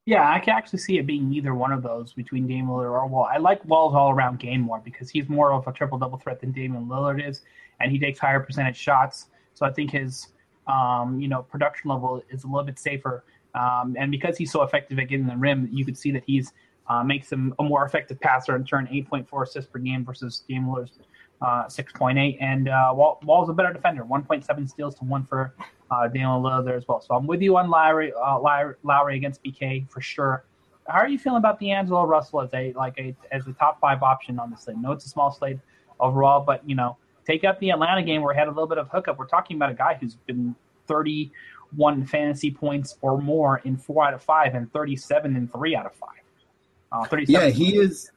Yeah, 0.07 0.31
I 0.31 0.39
can 0.39 0.55
actually 0.55 0.79
see 0.79 0.99
it 0.99 1.07
being 1.07 1.35
either 1.35 1.53
one 1.53 1.73
of 1.73 1.83
those 1.83 2.13
between 2.13 2.47
Damian 2.47 2.69
Lillard 2.69 2.93
or 2.93 3.07
Wall. 3.09 3.29
I 3.29 3.39
like 3.39 3.65
Wall's 3.65 3.93
all 3.93 4.11
around 4.11 4.39
game 4.39 4.61
more 4.61 4.81
because 4.85 5.11
he's 5.11 5.29
more 5.29 5.53
of 5.53 5.67
a 5.67 5.73
triple 5.73 5.99
double 5.99 6.17
threat 6.17 6.41
than 6.41 6.53
Damian 6.53 6.87
Lillard 6.87 7.29
is, 7.29 7.41
and 7.81 7.91
he 7.91 7.99
takes 7.99 8.21
higher 8.21 8.39
percentage 8.39 8.77
shots. 8.77 9.27
So 9.55 9.67
I 9.67 9.73
think 9.73 9.91
his 9.91 10.29
um, 10.69 11.19
you 11.19 11.27
know, 11.27 11.43
production 11.43 11.91
level 11.91 12.23
is 12.31 12.45
a 12.45 12.47
little 12.47 12.63
bit 12.63 12.79
safer. 12.79 13.25
Um, 13.57 13.97
and 13.99 14.13
because 14.13 14.39
he's 14.39 14.53
so 14.53 14.63
effective 14.63 14.97
at 15.01 15.09
getting 15.09 15.27
the 15.27 15.37
rim, 15.37 15.69
you 15.73 15.85
could 15.85 15.99
see 15.99 16.13
that 16.13 16.23
he's 16.25 16.53
uh, 16.89 17.03
makes 17.03 17.33
him 17.33 17.53
a 17.59 17.65
more 17.65 17.85
effective 17.85 18.21
passer 18.21 18.55
in 18.55 18.65
turn 18.65 18.87
8.4 18.87 19.43
assists 19.43 19.71
per 19.71 19.81
game 19.81 20.05
versus 20.05 20.45
Dame 20.49 20.67
Lillard's 20.67 20.99
uh, 21.43 21.65
6.8. 21.65 22.39
And 22.41 22.69
uh, 22.69 22.93
Wall, 22.95 23.21
Wall's 23.25 23.51
a 23.51 23.53
better 23.53 23.73
defender, 23.73 24.05
1.7 24.05 24.69
steals 24.69 24.95
to 24.97 25.05
one 25.05 25.27
for 25.27 25.55
uh, 25.91 26.09
Damian 26.09 26.31
Lillard 26.31 26.65
there 26.65 26.77
as 26.77 26.87
well. 26.89 27.01
So 27.01 27.15
I'm 27.15 27.27
with 27.27 27.43
you 27.43 27.57
on 27.57 27.69
Lowry, 27.69 28.13
uh, 28.13 28.39
Lowry, 28.39 28.75
Lowry 28.83 29.17
against 29.17 29.43
BK 29.45 29.91
for 29.91 30.01
sure. 30.01 30.45
How 30.89 30.99
are 30.99 31.09
you 31.09 31.19
feeling 31.19 31.39
about 31.39 31.61
D'Angelo 31.61 32.05
Russell 32.05 32.41
as 32.41 32.51
a 32.55 32.73
like 32.73 32.99
a 32.99 33.15
as 33.31 33.47
a 33.47 33.53
top 33.53 33.81
five 33.81 34.03
option 34.03 34.39
on 34.39 34.51
the 34.51 34.57
slate? 34.57 34.79
No, 34.79 34.93
it's 34.93 35.05
a 35.05 35.09
small 35.09 35.31
slate 35.31 35.59
overall, 36.01 36.41
but 36.41 36.69
you 36.69 36.75
know, 36.75 36.97
take 37.25 37.45
up 37.45 37.61
the 37.61 37.71
Atlanta 37.71 38.03
game 38.03 38.23
where 38.23 38.35
we 38.35 38.39
had 38.39 38.49
a 38.49 38.51
little 38.51 38.67
bit 38.67 38.79
of 38.79 38.89
hookup. 38.89 39.19
We're 39.19 39.27
talking 39.27 39.57
about 39.57 39.71
a 39.71 39.75
guy 39.75 39.97
who's 40.01 40.17
been 40.27 40.57
31 40.89 42.07
fantasy 42.07 42.51
points 42.51 42.97
or 43.01 43.21
more 43.21 43.59
in 43.59 43.77
four 43.77 44.05
out 44.05 44.15
of 44.15 44.23
five 44.23 44.55
and 44.55 44.73
37 44.73 45.37
in 45.37 45.49
three 45.49 45.77
out 45.77 45.87
of 45.87 45.95
five. 45.95 46.09
Uh, 46.91 47.17
yeah, 47.27 47.49
he 47.49 47.77
is. 47.77 48.11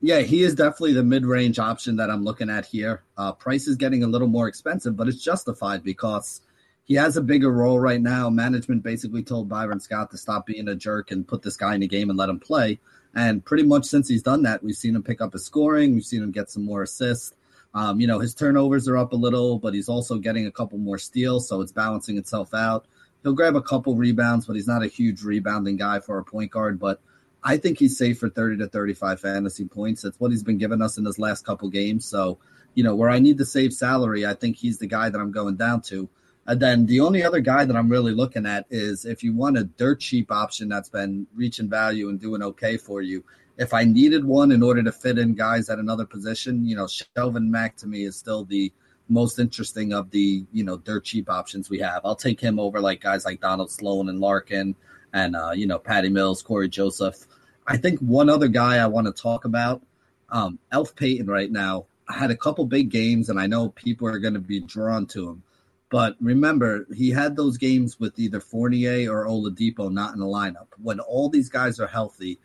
Yeah, 0.00 0.20
he 0.20 0.42
is 0.42 0.54
definitely 0.54 0.92
the 0.92 1.02
mid-range 1.02 1.58
option 1.58 1.96
that 1.96 2.08
I'm 2.08 2.22
looking 2.22 2.48
at 2.48 2.64
here. 2.64 3.02
Uh, 3.16 3.32
price 3.32 3.66
is 3.66 3.76
getting 3.76 4.04
a 4.04 4.06
little 4.06 4.28
more 4.28 4.46
expensive, 4.46 4.96
but 4.96 5.08
it's 5.08 5.22
justified 5.22 5.82
because 5.82 6.40
he 6.84 6.94
has 6.94 7.16
a 7.16 7.22
bigger 7.22 7.50
role 7.50 7.80
right 7.80 8.00
now. 8.00 8.30
Management 8.30 8.84
basically 8.84 9.24
told 9.24 9.48
Byron 9.48 9.80
Scott 9.80 10.10
to 10.12 10.16
stop 10.16 10.46
being 10.46 10.68
a 10.68 10.76
jerk 10.76 11.10
and 11.10 11.26
put 11.26 11.42
this 11.42 11.56
guy 11.56 11.74
in 11.74 11.80
the 11.80 11.88
game 11.88 12.10
and 12.10 12.18
let 12.18 12.28
him 12.28 12.38
play. 12.38 12.78
And 13.14 13.44
pretty 13.44 13.64
much 13.64 13.86
since 13.86 14.08
he's 14.08 14.22
done 14.22 14.42
that, 14.44 14.62
we've 14.62 14.76
seen 14.76 14.94
him 14.94 15.02
pick 15.02 15.20
up 15.20 15.32
his 15.32 15.44
scoring. 15.44 15.94
We've 15.94 16.04
seen 16.04 16.22
him 16.22 16.30
get 16.30 16.50
some 16.50 16.64
more 16.64 16.84
assists. 16.84 17.34
Um, 17.74 18.00
you 18.00 18.06
know, 18.06 18.20
his 18.20 18.34
turnovers 18.34 18.88
are 18.88 18.96
up 18.96 19.12
a 19.12 19.16
little, 19.16 19.58
but 19.58 19.74
he's 19.74 19.88
also 19.88 20.16
getting 20.18 20.46
a 20.46 20.52
couple 20.52 20.78
more 20.78 20.98
steals, 20.98 21.48
so 21.48 21.60
it's 21.60 21.72
balancing 21.72 22.16
itself 22.16 22.54
out. 22.54 22.86
He'll 23.22 23.34
grab 23.34 23.56
a 23.56 23.62
couple 23.62 23.96
rebounds, 23.96 24.46
but 24.46 24.54
he's 24.54 24.68
not 24.68 24.82
a 24.82 24.86
huge 24.86 25.22
rebounding 25.22 25.76
guy 25.76 26.00
for 26.00 26.18
a 26.18 26.24
point 26.24 26.52
guard. 26.52 26.78
But 26.78 27.00
I 27.48 27.56
think 27.56 27.78
he's 27.78 27.96
safe 27.96 28.18
for 28.18 28.28
30 28.28 28.58
to 28.58 28.66
35 28.66 29.20
fantasy 29.20 29.64
points. 29.64 30.02
That's 30.02 30.20
what 30.20 30.32
he's 30.32 30.42
been 30.42 30.58
giving 30.58 30.82
us 30.82 30.98
in 30.98 31.06
his 31.06 31.18
last 31.18 31.46
couple 31.46 31.70
games. 31.70 32.04
So, 32.04 32.38
you 32.74 32.84
know, 32.84 32.94
where 32.94 33.08
I 33.08 33.20
need 33.20 33.38
to 33.38 33.46
save 33.46 33.72
salary, 33.72 34.26
I 34.26 34.34
think 34.34 34.58
he's 34.58 34.76
the 34.76 34.86
guy 34.86 35.08
that 35.08 35.18
I'm 35.18 35.32
going 35.32 35.56
down 35.56 35.80
to. 35.82 36.10
And 36.46 36.60
then 36.60 36.84
the 36.84 37.00
only 37.00 37.24
other 37.24 37.40
guy 37.40 37.64
that 37.64 37.74
I'm 37.74 37.88
really 37.88 38.12
looking 38.12 38.44
at 38.44 38.66
is 38.68 39.06
if 39.06 39.24
you 39.24 39.32
want 39.32 39.56
a 39.56 39.64
dirt 39.64 39.98
cheap 39.98 40.30
option 40.30 40.68
that's 40.68 40.90
been 40.90 41.26
reaching 41.34 41.70
value 41.70 42.10
and 42.10 42.20
doing 42.20 42.42
okay 42.42 42.76
for 42.76 43.00
you. 43.00 43.24
If 43.56 43.72
I 43.72 43.84
needed 43.84 44.26
one 44.26 44.52
in 44.52 44.62
order 44.62 44.82
to 44.82 44.92
fit 44.92 45.18
in 45.18 45.34
guys 45.34 45.70
at 45.70 45.78
another 45.78 46.04
position, 46.04 46.66
you 46.66 46.76
know, 46.76 46.84
Shelvin 46.84 47.48
Mack 47.48 47.78
to 47.78 47.86
me 47.86 48.04
is 48.04 48.14
still 48.14 48.44
the 48.44 48.70
most 49.08 49.38
interesting 49.38 49.94
of 49.94 50.10
the, 50.10 50.44
you 50.52 50.64
know, 50.64 50.76
dirt 50.76 51.06
cheap 51.06 51.30
options 51.30 51.70
we 51.70 51.78
have. 51.78 52.02
I'll 52.04 52.14
take 52.14 52.42
him 52.42 52.60
over 52.60 52.78
like 52.78 53.00
guys 53.00 53.24
like 53.24 53.40
Donald 53.40 53.70
Sloan 53.70 54.10
and 54.10 54.20
Larkin 54.20 54.76
and, 55.14 55.34
uh, 55.34 55.52
you 55.54 55.66
know, 55.66 55.78
Patty 55.78 56.10
Mills, 56.10 56.42
Cory 56.42 56.68
Joseph. 56.68 57.26
I 57.68 57.76
think 57.76 58.00
one 58.00 58.30
other 58.30 58.48
guy 58.48 58.78
I 58.78 58.86
want 58.86 59.06
to 59.06 59.12
talk 59.12 59.44
about, 59.44 59.82
um, 60.30 60.58
Elf 60.72 60.96
Payton 60.96 61.26
right 61.26 61.50
now, 61.50 61.84
had 62.08 62.30
a 62.30 62.36
couple 62.36 62.64
big 62.64 62.88
games, 62.88 63.28
and 63.28 63.38
I 63.38 63.46
know 63.46 63.68
people 63.68 64.08
are 64.08 64.18
going 64.18 64.34
to 64.34 64.40
be 64.40 64.60
drawn 64.60 65.04
to 65.08 65.28
him. 65.28 65.42
But 65.90 66.16
remember, 66.18 66.86
he 66.94 67.10
had 67.10 67.36
those 67.36 67.58
games 67.58 68.00
with 68.00 68.18
either 68.18 68.40
Fournier 68.40 69.12
or 69.12 69.26
Oladipo 69.26 69.92
not 69.92 70.14
in 70.14 70.20
the 70.20 70.26
lineup. 70.26 70.68
When 70.82 70.98
all 70.98 71.28
these 71.28 71.50
guys 71.50 71.78
are 71.78 71.86
healthy, 71.86 72.38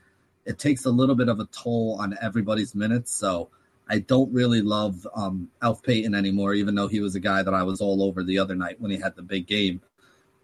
it 0.46 0.60
takes 0.60 0.84
a 0.84 0.92
little 0.92 1.15
bit 1.15 1.30
of 1.30 1.39
a 1.39 1.46
toll 1.46 1.98
on 2.01 2.18
everybody's 2.22 2.75
minutes. 2.75 3.13
So 3.13 3.50
I 3.88 4.00
don't 4.00 4.34
really 4.34 4.62
love 4.62 5.08
um, 5.15 5.50
Elf 5.62 5.84
Payton 5.84 6.15
anymore, 6.15 6.53
even 6.53 6.75
though 6.75 6.88
he 6.88 7.00
was 7.00 7.15
a 7.15 7.22
guy 7.22 7.44
that 7.44 7.53
I 7.53 7.63
was 7.63 7.80
all 7.80 8.03
over 8.03 8.24
the 8.24 8.39
other 8.39 8.56
night 8.56 8.82
when 8.82 8.92
he 8.92 8.98
had 8.98 9.15
the 9.15 9.22
big 9.22 9.48
game. 9.48 9.82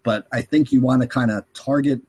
But 0.02 0.26
I 0.32 0.40
think 0.40 0.72
you 0.72 0.80
want 0.80 1.02
to 1.02 1.08
kind 1.08 1.30
of 1.30 1.44
target 1.52 2.00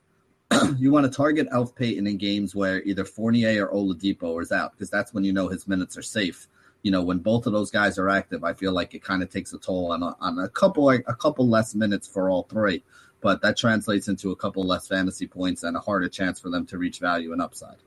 you 0.77 0.91
want 0.91 1.05
to 1.05 1.11
target 1.11 1.47
Elf 1.51 1.75
Payton 1.75 2.07
in 2.07 2.17
games 2.17 2.55
where 2.55 2.81
either 2.83 3.05
Fournier 3.05 3.67
or 3.67 3.83
Oladipo 3.83 4.41
is 4.41 4.51
out 4.51 4.71
because 4.71 4.89
that's 4.89 5.13
when 5.13 5.23
you 5.23 5.33
know 5.33 5.47
his 5.47 5.67
minutes 5.67 5.97
are 5.97 6.01
safe. 6.01 6.47
You 6.83 6.91
know, 6.91 7.03
when 7.03 7.19
both 7.19 7.45
of 7.45 7.53
those 7.53 7.69
guys 7.69 7.99
are 7.99 8.09
active, 8.09 8.43
I 8.43 8.53
feel 8.53 8.71
like 8.71 8.93
it 8.95 9.03
kind 9.03 9.21
of 9.21 9.29
takes 9.29 9.53
a 9.53 9.59
toll 9.59 9.91
on 9.91 10.01
a, 10.01 10.15
on 10.19 10.39
a 10.39 10.49
couple 10.49 10.89
a 10.89 11.15
couple 11.15 11.47
less 11.47 11.75
minutes 11.75 12.07
for 12.07 12.29
all 12.29 12.43
three, 12.43 12.83
but 13.21 13.41
that 13.43 13.55
translates 13.55 14.07
into 14.07 14.31
a 14.31 14.35
couple 14.35 14.63
less 14.63 14.87
fantasy 14.87 15.27
points 15.27 15.63
and 15.63 15.77
a 15.77 15.79
harder 15.79 16.09
chance 16.09 16.39
for 16.39 16.49
them 16.49 16.65
to 16.65 16.77
reach 16.77 16.99
value 16.99 17.33
and 17.33 17.41
upside. 17.41 17.77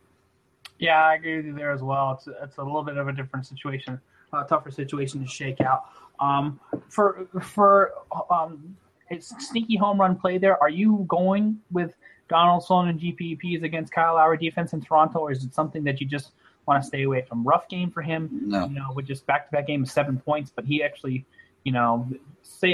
Yeah, 0.78 1.04
I 1.04 1.14
agree 1.14 1.37
with 1.37 1.47
you 1.47 1.54
there 1.54 1.73
as 1.73 1.83
well. 1.83 2.12
It's 2.12 2.28
it's 2.42 2.59
a 2.59 2.62
little 2.62 2.85
bit 2.85 2.97
of 2.97 3.09
a 3.09 3.12
different 3.12 3.47
situation, 3.47 4.00
a 4.33 4.44
tougher 4.44 4.71
situation 4.71 5.21
to 5.21 5.26
shake 5.26 5.61
out. 5.61 5.85
Um, 6.21 6.61
for 6.88 7.26
for 7.42 7.92
um, 8.30 8.76
it's 9.11 9.35
sneaky 9.44 9.76
home 9.76 10.00
run 10.00 10.16
play 10.16 10.38
there. 10.38 10.61
Are 10.62 10.68
you 10.68 11.04
going 11.09 11.61
with 11.73 11.94
Donald 12.28 12.64
Sloan 12.64 12.88
and 12.88 13.00
GPPs 13.00 13.62
against 13.62 13.93
Kyle 13.93 14.14
Lowry 14.14 14.38
defense 14.38 14.73
in 14.73 14.81
Toronto, 14.81 15.21
or 15.21 15.33
is 15.33 15.45
it 15.45 15.54
something 15.54 15.85
that 15.85 16.00
you 16.00 16.07
just 16.07 16.33
want 16.66 16.83
to 16.83 16.87
stay 16.87 17.02
away 17.02 17.23
from? 17.23 17.45
Rough 17.45 17.69
game 17.69 17.90
for 17.90 18.02
him, 18.02 18.28
no. 18.33 18.66
you 18.66 18.75
know, 18.75 18.93
with 18.95 19.07
just 19.07 19.26
back 19.26 19.47
to 19.47 19.52
back 19.52 19.66
game 19.66 19.83
of 19.83 19.90
seven 19.90 20.19
points, 20.19 20.52
but 20.54 20.64
he 20.64 20.83
actually, 20.83 21.25
you 21.64 21.73
know, 21.73 22.09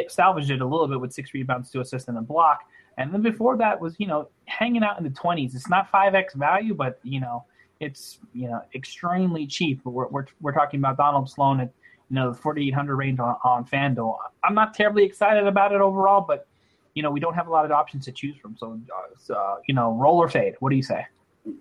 salvaged 0.09 0.51
it 0.51 0.61
a 0.61 0.67
little 0.67 0.87
bit 0.87 1.01
with 1.01 1.13
six 1.13 1.35
rebounds, 1.35 1.71
two 1.71 1.81
assists, 1.81 2.09
and 2.09 2.19
a 2.19 2.23
block. 2.23 2.61
And 2.99 3.13
then 3.15 3.23
before 3.23 3.57
that 3.57 3.81
was, 3.81 3.97
you 3.99 4.07
know, 4.07 4.29
hanging 4.45 4.83
out 4.83 4.99
in 4.99 5.05
the 5.05 5.11
20s. 5.11 5.55
It's 5.55 5.69
not 5.69 5.91
5x 5.91 6.35
value, 6.35 6.75
but, 6.75 7.01
you 7.03 7.21
know, 7.21 7.45
it's, 7.81 8.19
you 8.35 8.49
know, 8.49 8.61
extremely 8.75 9.47
cheap. 9.47 9.81
We're, 9.85 10.09
we're, 10.09 10.27
we're 10.41 10.53
talking 10.53 10.81
about 10.81 10.99
Donald 10.99 11.31
Sloan 11.31 11.61
at, 11.61 11.73
you 12.11 12.17
know, 12.17 12.33
the 12.33 12.39
4,800 12.39 12.97
range 12.97 13.19
on, 13.19 13.37
on 13.43 13.65
FanDuel. 13.65 14.17
I'm 14.45 14.55
not 14.55 14.75
terribly 14.75 15.05
excited 15.05 15.47
about 15.47 15.73
it 15.73 15.81
overall, 15.81 16.21
but 16.21 16.47
you 17.01 17.03
know, 17.03 17.11
we 17.11 17.19
don't 17.19 17.33
have 17.33 17.47
a 17.47 17.51
lot 17.51 17.65
of 17.65 17.71
options 17.71 18.05
to 18.05 18.13
choose 18.13 18.37
from. 18.37 18.59
So, 18.59 18.79
uh, 19.35 19.57
you 19.67 19.75
know, 19.75 19.95
roll 19.95 20.19
or 20.19 20.29
fade. 20.29 20.53
What 20.61 20.69
do 20.69 20.77
you 20.77 20.83
say? 20.83 21.07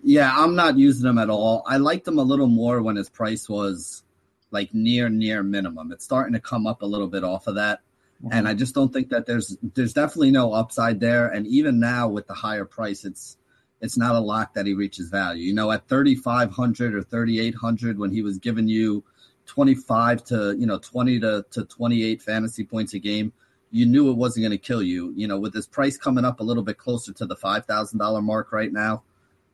Yeah, 0.04 0.34
I'm 0.36 0.54
not 0.54 0.76
using 0.76 1.04
them 1.04 1.16
at 1.16 1.30
all. 1.30 1.64
I 1.66 1.78
liked 1.78 2.04
them 2.04 2.18
a 2.18 2.22
little 2.22 2.46
more 2.46 2.82
when 2.82 2.94
his 2.94 3.08
price 3.08 3.48
was 3.48 4.02
like 4.50 4.74
near 4.74 5.08
near 5.08 5.42
minimum. 5.42 5.92
It's 5.92 6.04
starting 6.04 6.34
to 6.34 6.40
come 6.40 6.66
up 6.66 6.82
a 6.82 6.86
little 6.86 7.08
bit 7.08 7.24
off 7.24 7.46
of 7.46 7.54
that. 7.54 7.80
Mm-hmm. 8.22 8.34
And 8.34 8.48
I 8.48 8.52
just 8.52 8.74
don't 8.74 8.92
think 8.92 9.08
that 9.08 9.24
there's 9.24 9.56
there's 9.74 9.94
definitely 9.94 10.30
no 10.30 10.52
upside 10.52 11.00
there. 11.00 11.28
And 11.28 11.46
even 11.46 11.80
now 11.80 12.06
with 12.06 12.26
the 12.26 12.34
higher 12.34 12.66
price, 12.66 13.06
it's 13.06 13.38
it's 13.80 13.96
not 13.96 14.14
a 14.14 14.20
lock 14.20 14.52
that 14.52 14.66
he 14.66 14.74
reaches 14.74 15.08
value. 15.08 15.44
You 15.44 15.54
know, 15.54 15.70
at 15.70 15.88
3,500 15.88 16.94
or 16.94 17.02
3,800 17.02 17.98
when 17.98 18.10
he 18.10 18.20
was 18.20 18.36
giving 18.36 18.68
you 18.68 19.02
25 19.46 20.22
to 20.24 20.54
you 20.58 20.66
know 20.66 20.78
20 20.78 21.18
to, 21.20 21.46
to 21.50 21.64
28 21.64 22.20
fantasy 22.20 22.62
points 22.62 22.92
a 22.92 22.98
game, 22.98 23.32
you 23.70 23.86
knew 23.86 24.10
it 24.10 24.16
wasn't 24.16 24.44
going 24.44 24.50
to 24.50 24.58
kill 24.58 24.82
you. 24.82 25.12
You 25.16 25.28
know, 25.28 25.38
with 25.38 25.52
this 25.52 25.66
price 25.66 25.96
coming 25.96 26.24
up 26.24 26.40
a 26.40 26.44
little 26.44 26.62
bit 26.62 26.78
closer 26.78 27.12
to 27.12 27.26
the 27.26 27.36
five 27.36 27.66
thousand 27.66 27.98
dollar 27.98 28.22
mark 28.22 28.52
right 28.52 28.72
now, 28.72 29.02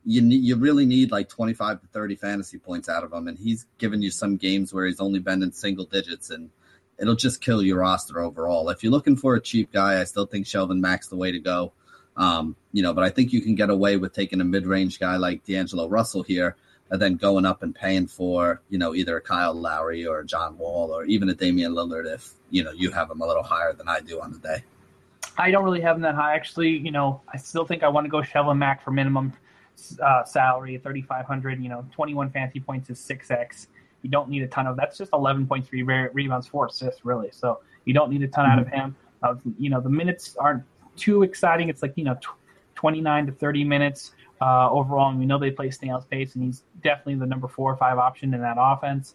you 0.04 0.20
need, 0.22 0.42
you 0.42 0.56
really 0.56 0.86
need 0.86 1.10
like 1.10 1.28
twenty 1.28 1.54
five 1.54 1.80
to 1.80 1.86
thirty 1.88 2.16
fantasy 2.16 2.58
points 2.58 2.88
out 2.88 3.04
of 3.04 3.12
him, 3.12 3.28
and 3.28 3.38
he's 3.38 3.66
given 3.78 4.02
you 4.02 4.10
some 4.10 4.36
games 4.36 4.72
where 4.72 4.86
he's 4.86 5.00
only 5.00 5.18
been 5.18 5.42
in 5.42 5.52
single 5.52 5.84
digits, 5.84 6.30
and 6.30 6.50
it'll 6.98 7.16
just 7.16 7.40
kill 7.40 7.62
your 7.62 7.80
roster 7.80 8.20
overall. 8.20 8.68
If 8.70 8.82
you're 8.82 8.92
looking 8.92 9.16
for 9.16 9.34
a 9.34 9.40
cheap 9.40 9.72
guy, 9.72 10.00
I 10.00 10.04
still 10.04 10.26
think 10.26 10.46
Shelvin 10.46 10.80
Mack's 10.80 11.08
the 11.08 11.16
way 11.16 11.32
to 11.32 11.38
go. 11.38 11.72
Um, 12.16 12.56
you 12.72 12.82
know, 12.82 12.94
but 12.94 13.04
I 13.04 13.10
think 13.10 13.34
you 13.34 13.42
can 13.42 13.54
get 13.54 13.68
away 13.68 13.98
with 13.98 14.14
taking 14.14 14.40
a 14.40 14.44
mid 14.44 14.66
range 14.66 14.98
guy 14.98 15.16
like 15.16 15.44
D'Angelo 15.44 15.88
Russell 15.88 16.22
here 16.22 16.56
and 16.90 17.00
then 17.00 17.16
going 17.16 17.44
up 17.44 17.62
and 17.62 17.74
paying 17.74 18.06
for, 18.06 18.62
you 18.68 18.78
know, 18.78 18.94
either 18.94 19.20
Kyle 19.20 19.54
Lowry 19.54 20.06
or 20.06 20.22
John 20.22 20.56
Wall 20.56 20.90
or 20.92 21.04
even 21.04 21.28
a 21.28 21.34
Damian 21.34 21.72
Lillard 21.72 22.12
if, 22.12 22.34
you 22.50 22.62
know, 22.62 22.72
you 22.72 22.90
have 22.92 23.10
him 23.10 23.20
a 23.20 23.26
little 23.26 23.42
higher 23.42 23.72
than 23.72 23.88
I 23.88 24.00
do 24.00 24.20
on 24.20 24.32
the 24.32 24.38
day. 24.38 24.62
I 25.38 25.50
don't 25.50 25.64
really 25.64 25.80
have 25.80 25.96
him 25.96 26.02
that 26.02 26.14
high. 26.14 26.34
Actually, 26.34 26.70
you 26.70 26.90
know, 26.90 27.20
I 27.32 27.36
still 27.36 27.66
think 27.66 27.82
I 27.82 27.88
want 27.88 28.04
to 28.04 28.08
go 28.08 28.22
Shelvin 28.22 28.56
Mack 28.56 28.82
for 28.82 28.90
minimum 28.90 29.32
uh, 30.02 30.24
salary, 30.24 30.78
3,500. 30.78 31.62
You 31.62 31.68
know, 31.68 31.84
21 31.92 32.30
fantasy 32.30 32.60
points 32.60 32.88
is 32.88 32.98
6x. 33.00 33.66
You 34.02 34.10
don't 34.10 34.28
need 34.28 34.42
a 34.42 34.46
ton 34.46 34.66
of 34.66 34.76
that's 34.76 34.96
just 34.96 35.10
11.3 35.10 35.66
re- 35.72 36.08
rebounds, 36.12 36.46
four 36.46 36.66
assists, 36.66 37.04
really. 37.04 37.30
So 37.32 37.60
you 37.84 37.92
don't 37.92 38.10
need 38.10 38.22
a 38.22 38.28
ton 38.28 38.44
mm-hmm. 38.44 38.52
out 38.52 38.58
of 38.60 38.66
mm-hmm. 38.66 38.76
him. 38.76 38.96
Uh, 39.22 39.34
you 39.58 39.70
know, 39.70 39.80
the 39.80 39.90
minutes 39.90 40.36
aren't 40.38 40.62
too 40.96 41.22
exciting. 41.22 41.68
It's 41.68 41.82
like, 41.82 41.94
you 41.96 42.04
know, 42.04 42.14
t- 42.14 42.28
29 42.76 43.26
to 43.26 43.32
30 43.32 43.64
minutes 43.64 44.12
uh, 44.40 44.70
overall. 44.70 45.10
And 45.10 45.18
we 45.18 45.26
know 45.26 45.38
they 45.38 45.50
play 45.50 45.70
snail's 45.70 46.04
pace, 46.06 46.34
and 46.34 46.44
he's 46.44 46.64
definitely 46.82 47.16
the 47.16 47.26
number 47.26 47.48
four 47.48 47.72
or 47.72 47.76
five 47.76 47.98
option 47.98 48.34
in 48.34 48.40
that 48.40 48.56
offense. 48.58 49.14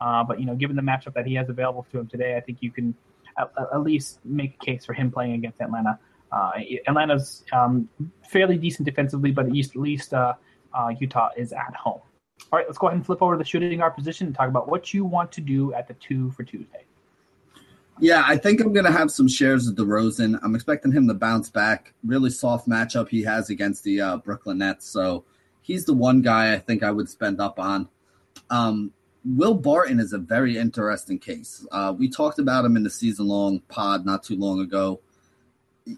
Uh, 0.00 0.24
but 0.24 0.40
you 0.40 0.46
know, 0.46 0.54
given 0.54 0.76
the 0.76 0.82
matchup 0.82 1.14
that 1.14 1.26
he 1.26 1.34
has 1.34 1.48
available 1.48 1.86
to 1.92 1.98
him 1.98 2.06
today, 2.06 2.36
I 2.36 2.40
think 2.40 2.58
you 2.60 2.70
can 2.70 2.94
at, 3.38 3.52
at 3.72 3.82
least 3.82 4.20
make 4.24 4.54
a 4.60 4.64
case 4.64 4.84
for 4.84 4.94
him 4.94 5.10
playing 5.10 5.34
against 5.34 5.60
Atlanta. 5.60 5.98
Uh, 6.32 6.52
Atlanta's 6.86 7.44
um, 7.52 7.88
fairly 8.28 8.56
decent 8.56 8.86
defensively, 8.86 9.30
but 9.30 9.46
at 9.46 9.52
least, 9.52 9.70
at 9.70 9.82
least 9.82 10.14
uh, 10.14 10.34
uh, 10.72 10.88
Utah 10.98 11.30
is 11.36 11.52
at 11.52 11.74
home. 11.74 12.00
All 12.52 12.58
right, 12.58 12.66
let's 12.66 12.78
go 12.78 12.86
ahead 12.86 12.96
and 12.96 13.04
flip 13.04 13.20
over 13.20 13.34
to 13.34 13.38
the 13.38 13.44
shooting 13.44 13.78
guard 13.78 13.94
position 13.94 14.28
and 14.28 14.34
talk 14.34 14.48
about 14.48 14.68
what 14.68 14.94
you 14.94 15.04
want 15.04 15.30
to 15.32 15.40
do 15.40 15.74
at 15.74 15.86
the 15.86 15.94
two 15.94 16.30
for 16.32 16.42
Tuesday. 16.42 16.84
Yeah, 18.00 18.24
I 18.26 18.38
think 18.38 18.62
I'm 18.62 18.72
going 18.72 18.86
to 18.86 18.92
have 18.92 19.10
some 19.10 19.28
shares 19.28 19.66
of 19.66 19.74
DeRozan. 19.74 20.38
I'm 20.42 20.54
expecting 20.54 20.90
him 20.90 21.06
to 21.08 21.14
bounce 21.14 21.50
back. 21.50 21.92
Really 22.02 22.30
soft 22.30 22.66
matchup 22.66 23.10
he 23.10 23.22
has 23.24 23.50
against 23.50 23.84
the 23.84 24.00
uh, 24.00 24.16
Brooklyn 24.16 24.58
Nets. 24.58 24.88
So 24.88 25.24
he's 25.60 25.84
the 25.84 25.92
one 25.92 26.22
guy 26.22 26.54
I 26.54 26.58
think 26.58 26.82
I 26.82 26.90
would 26.90 27.10
spend 27.10 27.40
up 27.42 27.58
on. 27.58 27.88
Um, 28.48 28.92
Will 29.24 29.52
Barton 29.52 30.00
is 30.00 30.14
a 30.14 30.18
very 30.18 30.56
interesting 30.56 31.18
case. 31.18 31.66
Uh, 31.70 31.94
we 31.96 32.08
talked 32.08 32.38
about 32.38 32.64
him 32.64 32.74
in 32.76 32.82
the 32.82 32.90
season 32.90 33.28
long 33.28 33.60
pod 33.68 34.06
not 34.06 34.22
too 34.22 34.36
long 34.36 34.60
ago. 34.60 35.00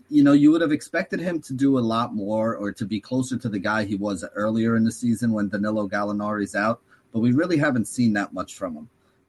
you 0.09 0.25
know, 0.25 0.33
you 0.33 0.51
would 0.51 0.61
have 0.61 0.73
expected 0.73 1.21
him 1.21 1.41
to 1.43 1.53
do 1.53 1.79
a 1.79 1.81
lot 1.81 2.15
more 2.15 2.57
or 2.57 2.73
to 2.73 2.85
be 2.85 3.01
closer 3.01 3.37
to 3.37 3.49
the 3.49 3.59
guy 3.59 3.85
he 3.85 3.95
was 3.95 4.25
earlier 4.35 4.77
in 4.77 4.85
the 4.85 4.93
season 4.93 5.33
when 5.33 5.49
Danilo 5.49 5.89
Gallinari's 5.89 6.55
out, 6.55 6.81
but 7.13 7.21
we 7.21 7.33
really 7.33 7.59
haven't 7.59 7.87
seen 7.87 8.13
that 8.15 8.33
much 8.33 8.55
from 8.55 8.77
him. 8.77 8.89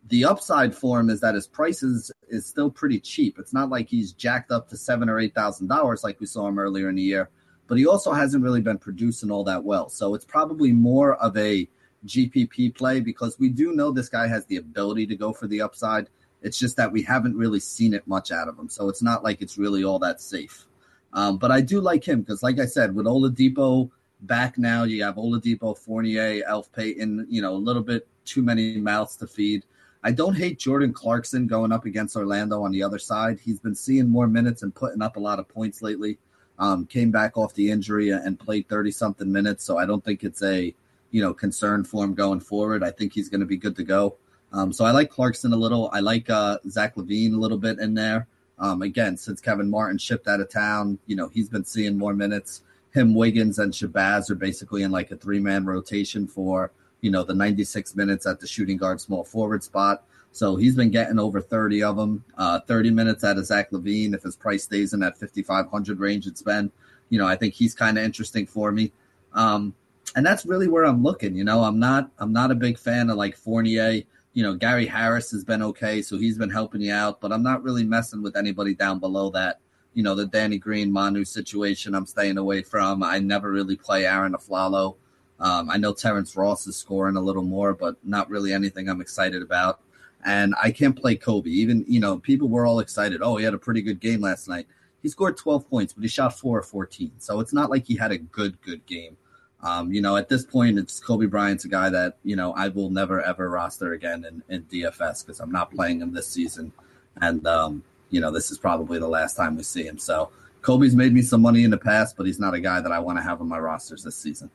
The 0.10 0.26
upside 0.26 0.76
for 0.76 1.00
him 1.00 1.10
is 1.10 1.22
that 1.22 1.36
his 1.36 1.48
price 1.48 1.82
is, 1.82 2.12
is 2.28 2.46
still 2.46 2.70
pretty 2.70 3.00
cheap. 3.00 3.40
It's 3.40 3.54
not 3.54 3.70
like 3.70 3.88
he's 3.88 4.12
jacked 4.12 4.52
up 4.52 4.68
to 4.70 4.78
seven 4.78 5.10
or 5.10 5.20
eight 5.20 5.34
thousand 5.34 5.68
dollars 5.68 6.04
like 6.04 6.20
we 6.20 6.26
saw 6.26 6.48
him 6.48 6.60
earlier 6.60 6.90
in 6.90 6.96
the 6.96 7.02
year, 7.02 7.30
but 7.68 7.78
he 7.78 7.88
also 7.88 8.12
hasn't 8.12 8.44
really 8.44 8.62
been 8.62 8.78
producing 8.78 9.32
all 9.32 9.44
that 9.46 9.64
well. 9.64 9.90
So 9.90 10.14
it's 10.14 10.26
probably 10.26 10.72
more 10.72 11.16
of 11.16 11.38
a 11.38 11.68
GPP 12.06 12.76
play 12.76 13.00
because 13.00 13.40
we 13.40 13.50
do 13.50 13.74
know 13.74 13.92
this 13.92 14.10
guy 14.10 14.28
has 14.28 14.46
the 14.46 14.58
ability 14.58 15.08
to 15.08 15.16
go 15.16 15.32
for 15.32 15.48
the 15.48 15.62
upside. 15.62 16.10
It's 16.42 16.60
just 16.60 16.76
that 16.78 16.92
we 16.92 17.02
haven't 17.02 17.38
really 17.38 17.60
seen 17.60 17.94
it 17.94 18.06
much 18.06 18.32
out 18.32 18.50
of 18.50 18.60
him. 18.60 18.68
So 18.68 18.90
it's 18.90 19.02
not 19.02 19.24
like 19.24 19.42
it's 19.42 19.58
really 19.58 19.84
all 19.84 20.00
that 20.00 20.20
safe. 20.20 20.66
Um, 21.14 21.38
but 21.38 21.52
I 21.52 21.62
do 21.62 21.80
like 21.80 22.06
him 22.06 22.22
because, 22.22 22.44
like 22.44 22.60
I 22.60 22.66
said, 22.66 22.94
with 22.94 23.06
Oladipo 23.06 23.90
back 24.22 24.58
now, 24.58 24.84
you 24.84 25.04
have 25.04 25.16
Oladipo, 25.16 25.78
Fournier, 25.78 26.44
Elf 26.46 26.72
Payton, 26.72 27.28
you 27.30 27.42
know, 27.42 27.54
a 27.54 27.56
little 27.56 27.84
bit 27.84 28.08
too 28.26 28.42
many 28.42 28.78
mouths 28.78 29.16
to 29.18 29.28
feed. 29.28 29.64
I 30.04 30.12
don't 30.12 30.36
hate 30.36 30.60
Jordan 30.60 30.92
Clarkson 30.92 31.48
going 31.48 31.72
up 31.72 31.86
against 31.86 32.16
Orlando 32.18 32.62
on 32.64 32.72
the 32.72 32.84
other 32.84 33.00
side. 33.00 33.40
He's 33.40 33.60
been 33.60 33.76
seeing 33.76 34.10
more 34.10 34.28
minutes 34.28 34.62
and 34.62 34.76
putting 34.76 35.02
up 35.02 35.16
a 35.16 35.20
lot 35.20 35.40
of 35.40 35.48
points 35.48 35.82
lately. 35.82 36.18
Um, 36.60 36.86
came 36.86 37.10
back 37.10 37.38
off 37.38 37.54
the 37.54 37.72
injury 37.72 38.10
and 38.10 38.40
played 38.40 38.68
30 38.68 38.92
something 38.92 39.32
minutes. 39.32 39.64
So 39.64 39.78
I 39.78 39.86
don't 39.86 40.04
think 40.04 40.24
it's 40.24 40.44
a, 40.44 40.74
you 41.12 41.22
know, 41.22 41.34
concern 41.34 41.84
for 41.86 42.04
him 42.04 42.14
going 42.14 42.42
forward. 42.42 42.84
I 42.84 42.92
think 42.92 43.14
he's 43.14 43.30
going 43.30 43.42
to 43.42 43.48
be 43.48 43.58
good 43.58 43.76
to 43.78 43.84
go. 43.84 44.18
Um, 44.52 44.72
so 44.74 44.86
I 44.86 44.92
like 44.92 45.10
Clarkson 45.10 45.54
a 45.54 45.58
little. 45.58 45.90
I 45.94 46.02
like 46.02 46.30
uh, 46.30 46.60
Zach 46.70 46.96
LaVine 46.96 47.34
a 47.34 47.40
little 47.40 47.58
bit 47.58 47.80
in 47.80 47.94
there. 47.94 48.28
Um, 48.60 48.82
again, 48.82 49.18
since 49.18 49.42
Kevin 49.42 49.70
Martin 49.70 49.98
shipped 49.98 50.28
out 50.28 50.42
of 50.42 50.50
town, 50.50 51.00
you 51.08 51.16
know, 51.16 51.28
he's 51.30 51.50
been 51.50 51.66
seeing 51.66 51.98
more 51.98 52.14
minutes. 52.14 52.62
Him, 52.94 53.16
Wiggins, 53.16 53.58
and 53.58 53.74
Shabazz 53.74 54.30
are 54.30 54.36
basically 54.36 54.84
in 54.84 54.92
like 54.92 55.10
a 55.12 55.18
three 55.18 55.40
man 55.40 55.66
rotation 55.66 56.28
for, 56.28 56.72
you 57.04 57.12
know, 57.12 57.24
the 57.24 57.36
96 57.36 57.96
minutes 57.96 58.26
at 58.26 58.40
the 58.40 58.48
shooting 58.48 58.78
guard 58.78 59.00
small 59.00 59.24
forward 59.24 59.64
spot. 59.64 60.04
So 60.32 60.56
he's 60.56 60.76
been 60.76 60.90
getting 60.90 61.20
over 61.20 61.40
30 61.40 61.84
of 61.84 61.98
them, 61.98 62.24
uh, 62.38 62.62
30 62.62 62.90
minutes 62.90 63.24
out 63.24 63.38
of 63.38 63.46
Zach 63.46 63.70
LaVine. 63.70 64.16
If 64.16 64.24
his 64.24 64.36
price 64.36 64.64
stays 64.64 64.94
in 64.94 65.00
that 65.02 65.18
5,500 65.20 66.00
range, 66.00 66.26
it's 66.26 66.42
been, 66.42 66.72
you 67.10 67.20
know, 67.20 67.28
I 67.28 67.36
think 67.36 67.54
he's 67.54 67.76
kind 67.76 68.00
of 68.00 68.04
interesting 68.04 68.48
for 68.48 68.72
me. 68.72 68.92
Um, 69.34 69.76
and 70.16 70.26
that's 70.26 70.48
really 70.48 70.68
where 70.68 70.86
I'm 70.86 71.04
looking. 71.04 71.36
You 71.36 71.44
know, 71.44 71.64
I'm 71.64 71.78
not, 71.78 72.10
I'm 72.18 72.34
not 72.34 72.50
a 72.50 72.56
big 72.56 72.80
fan 72.80 73.12
of 73.12 73.18
like 73.18 73.38
Fournier 73.38 74.02
you 74.34 74.42
know, 74.42 74.56
Gary 74.56 74.88
Harris 74.88 75.32
has 75.32 75.44
been 75.44 75.62
okay, 75.62 76.02
so 76.02 76.18
he's 76.18 76.38
been 76.38 76.50
helping 76.50 76.82
you 76.82 76.92
out, 76.92 77.22
but 77.22 77.32
I'm 77.32 77.44
not 77.44 77.64
really 77.64 77.84
messing 77.84 78.24
with 78.24 78.36
anybody 78.36 78.74
down 78.74 79.00
below 79.00 79.30
that. 79.32 79.60
You 79.94 80.02
know, 80.02 80.16
the 80.16 80.26
Danny 80.26 80.58
Green 80.58 80.92
Manu 80.92 81.24
situation, 81.24 81.94
I'm 81.94 82.08
staying 82.08 82.40
away 82.40 82.64
from. 82.64 83.04
I 83.04 83.20
never 83.20 83.52
really 83.52 83.76
play 83.76 84.08
Arron 84.08 84.34
Afflalo. 84.34 84.96
Um, 85.40 85.70
I 85.70 85.78
know 85.78 85.94
Terrence 85.94 86.36
Ross 86.36 86.68
is 86.68 86.76
scoring 86.76 87.16
a 87.16 87.22
little 87.22 87.44
more, 87.44 87.74
but 87.74 87.96
not 88.04 88.30
really 88.30 88.54
anything 88.54 88.88
I'm 88.88 89.02
excited 89.02 89.42
about. 89.42 89.80
And 90.26 90.56
I 90.62 90.72
can't 90.72 91.00
play 91.00 91.16
Kobe. 91.16 91.50
Even, 91.50 91.84
you 91.88 92.00
know, 92.00 92.20
people 92.20 92.48
were 92.48 92.66
all 92.66 92.80
excited. 92.80 93.22
Oh, 93.22 93.36
he 93.36 93.44
had 93.44 93.54
a 93.54 93.58
pretty 93.58 93.82
good 93.82 94.00
game 94.00 94.22
last 94.22 94.48
night. 94.48 94.68
He 95.02 95.10
scored 95.10 95.36
12 95.36 95.70
points, 95.70 95.92
but 95.92 96.04
he 96.04 96.08
shot 96.08 96.40
four 96.40 96.58
or 96.58 96.64
14. 96.64 97.12
So 97.18 97.42
it's 97.42 97.52
not 97.52 97.70
like 97.70 97.86
he 97.86 97.98
had 97.98 98.12
a 98.12 98.18
good, 98.18 98.62
good 98.62 98.86
game. 98.86 99.18
Um, 99.64 99.94
you 99.94 100.02
know, 100.02 100.18
at 100.18 100.28
this 100.28 100.46
point, 100.46 100.78
it's 100.78 101.00
Kobe 101.00 101.26
Bryant's 101.26 101.64
a 101.64 101.70
guy 101.70 101.90
that 101.90 102.18
you 102.24 102.36
know 102.36 102.52
I 102.54 102.68
will 102.68 102.90
never 102.90 103.22
ever 103.22 103.50
roster 103.50 103.94
again 103.94 104.26
in, 104.26 104.44
in 104.54 104.64
DFS 104.64 105.26
because 105.26 105.40
I'm 105.40 105.52
not 105.52 105.72
playing 105.72 106.02
him 106.02 106.14
this 106.14 106.28
season, 106.28 106.74
and 107.22 107.48
um, 107.48 107.82
you 108.10 108.20
know 108.20 108.30
this 108.30 108.52
is 108.52 108.58
probably 108.58 109.00
the 109.00 109.08
last 109.08 109.36
time 109.36 109.56
we 109.56 109.64
see 109.64 109.84
him. 109.84 109.98
So 109.98 110.32
Kobe's 110.62 110.96
made 110.96 111.14
me 111.14 111.22
some 111.22 111.42
money 111.42 111.64
in 111.64 111.72
the 111.72 111.78
past, 111.78 112.18
but 112.18 112.26
he's 112.26 112.42
not 112.42 112.54
a 112.54 112.60
guy 112.60 112.82
that 112.82 112.92
I 112.92 113.00
want 113.00 113.18
to 113.20 113.24
have 113.24 113.40
on 113.40 113.48
my 113.48 113.58
rosters 113.58 114.04
this 114.04 114.18
season. 114.18 114.52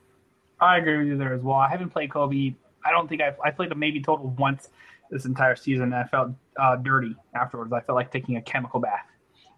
I 0.61 0.77
agree 0.77 0.97
with 0.97 1.07
you 1.07 1.17
there 1.17 1.33
as 1.33 1.41
well. 1.41 1.57
I 1.57 1.69
haven't 1.69 1.89
played 1.89 2.11
Kobe. 2.11 2.53
I 2.85 2.91
don't 2.91 3.07
think 3.07 3.21
I've 3.21 3.39
I 3.43 3.51
played 3.51 3.71
him 3.71 3.79
maybe 3.79 4.01
total 4.01 4.29
once 4.37 4.69
this 5.09 5.25
entire 5.25 5.55
season. 5.55 5.85
And 5.85 5.95
I 5.95 6.03
felt 6.05 6.31
uh, 6.59 6.75
dirty 6.77 7.15
afterwards. 7.33 7.73
I 7.73 7.81
felt 7.81 7.95
like 7.95 8.11
taking 8.11 8.37
a 8.37 8.41
chemical 8.41 8.79
bath 8.79 9.05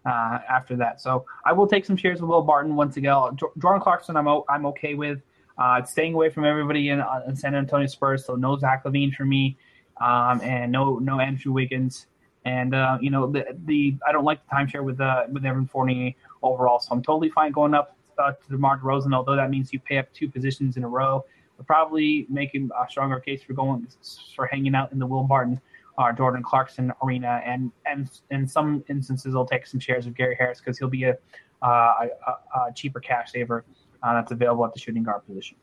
uh, 0.06 0.38
after 0.48 0.76
that. 0.76 1.00
So 1.00 1.24
I 1.44 1.52
will 1.52 1.66
take 1.66 1.84
some 1.84 1.96
shares 1.96 2.20
with 2.20 2.28
Will 2.30 2.42
Barton 2.42 2.76
once 2.76 2.96
again. 2.96 3.36
Jordan 3.58 3.80
Clarkson, 3.80 4.16
I'm 4.16 4.28
o- 4.28 4.44
I'm 4.48 4.66
okay 4.66 4.94
with. 4.94 5.20
Uh, 5.58 5.84
staying 5.84 6.14
away 6.14 6.30
from 6.30 6.46
everybody 6.46 6.88
in, 6.88 7.00
uh, 7.00 7.20
in, 7.28 7.36
San 7.36 7.54
Antonio 7.54 7.86
Spurs, 7.86 8.24
so 8.24 8.34
no 8.34 8.56
Zach 8.58 8.84
LaVine 8.84 9.14
for 9.14 9.26
me, 9.26 9.58
um, 10.00 10.40
and 10.40 10.72
no 10.72 10.98
no 10.98 11.20
Andrew 11.20 11.52
Wiggins, 11.52 12.06
and 12.46 12.74
uh, 12.74 12.96
you 13.02 13.10
know 13.10 13.30
the 13.30 13.44
the 13.66 13.94
I 14.08 14.12
don't 14.12 14.24
like 14.24 14.40
the 14.48 14.54
timeshare 14.54 14.82
with 14.82 14.98
uh, 14.98 15.24
with 15.30 15.44
Evan 15.44 15.66
Fournier 15.66 16.14
overall, 16.42 16.80
so 16.80 16.88
I'm 16.92 17.02
totally 17.02 17.28
fine 17.28 17.52
going 17.52 17.74
up 17.74 17.96
uh, 18.18 18.32
to 18.32 18.48
DeMar 18.50 18.78
DeRozan, 18.78 19.14
although 19.14 19.36
that 19.36 19.50
means 19.50 19.72
you 19.72 19.80
pay 19.80 19.98
up 19.98 20.12
two 20.12 20.28
positions 20.28 20.76
in 20.76 20.84
a 20.84 20.88
row. 20.88 21.24
But 21.56 21.66
probably 21.66 22.26
making 22.28 22.70
a 22.78 22.90
stronger 22.90 23.20
case 23.20 23.42
for 23.42 23.52
going 23.52 23.86
for 24.34 24.46
hanging 24.46 24.74
out 24.74 24.92
in 24.92 24.98
the 24.98 25.06
Will 25.06 25.24
Barton 25.24 25.60
or 25.98 26.08
uh, 26.08 26.12
Jordan 26.12 26.42
Clarkson 26.42 26.92
arena, 27.02 27.42
and 27.44 27.70
and 27.84 28.08
in 28.30 28.48
some 28.48 28.82
instances, 28.88 29.34
I'll 29.34 29.46
take 29.46 29.66
some 29.66 29.80
shares 29.80 30.06
of 30.06 30.16
Gary 30.16 30.34
Harris 30.38 30.58
because 30.58 30.78
he'll 30.78 30.88
be 30.88 31.04
a, 31.04 31.16
uh, 31.62 31.66
a, 31.66 32.58
a 32.58 32.72
cheaper 32.74 33.00
cash 33.00 33.32
saver 33.32 33.64
uh, 34.02 34.14
that's 34.14 34.32
available 34.32 34.64
at 34.64 34.72
the 34.72 34.78
shooting 34.80 35.02
guard 35.02 35.26
position. 35.26 35.56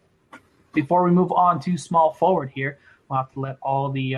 Before 0.73 1.03
we 1.03 1.09
move 1.11 1.31
on 1.31 1.59
to 1.61 1.77
small 1.77 2.13
forward 2.13 2.51
here, 2.53 2.77
we'll 3.09 3.17
have 3.17 3.31
to 3.33 3.39
let 3.39 3.57
all 3.61 3.89
the 3.89 4.15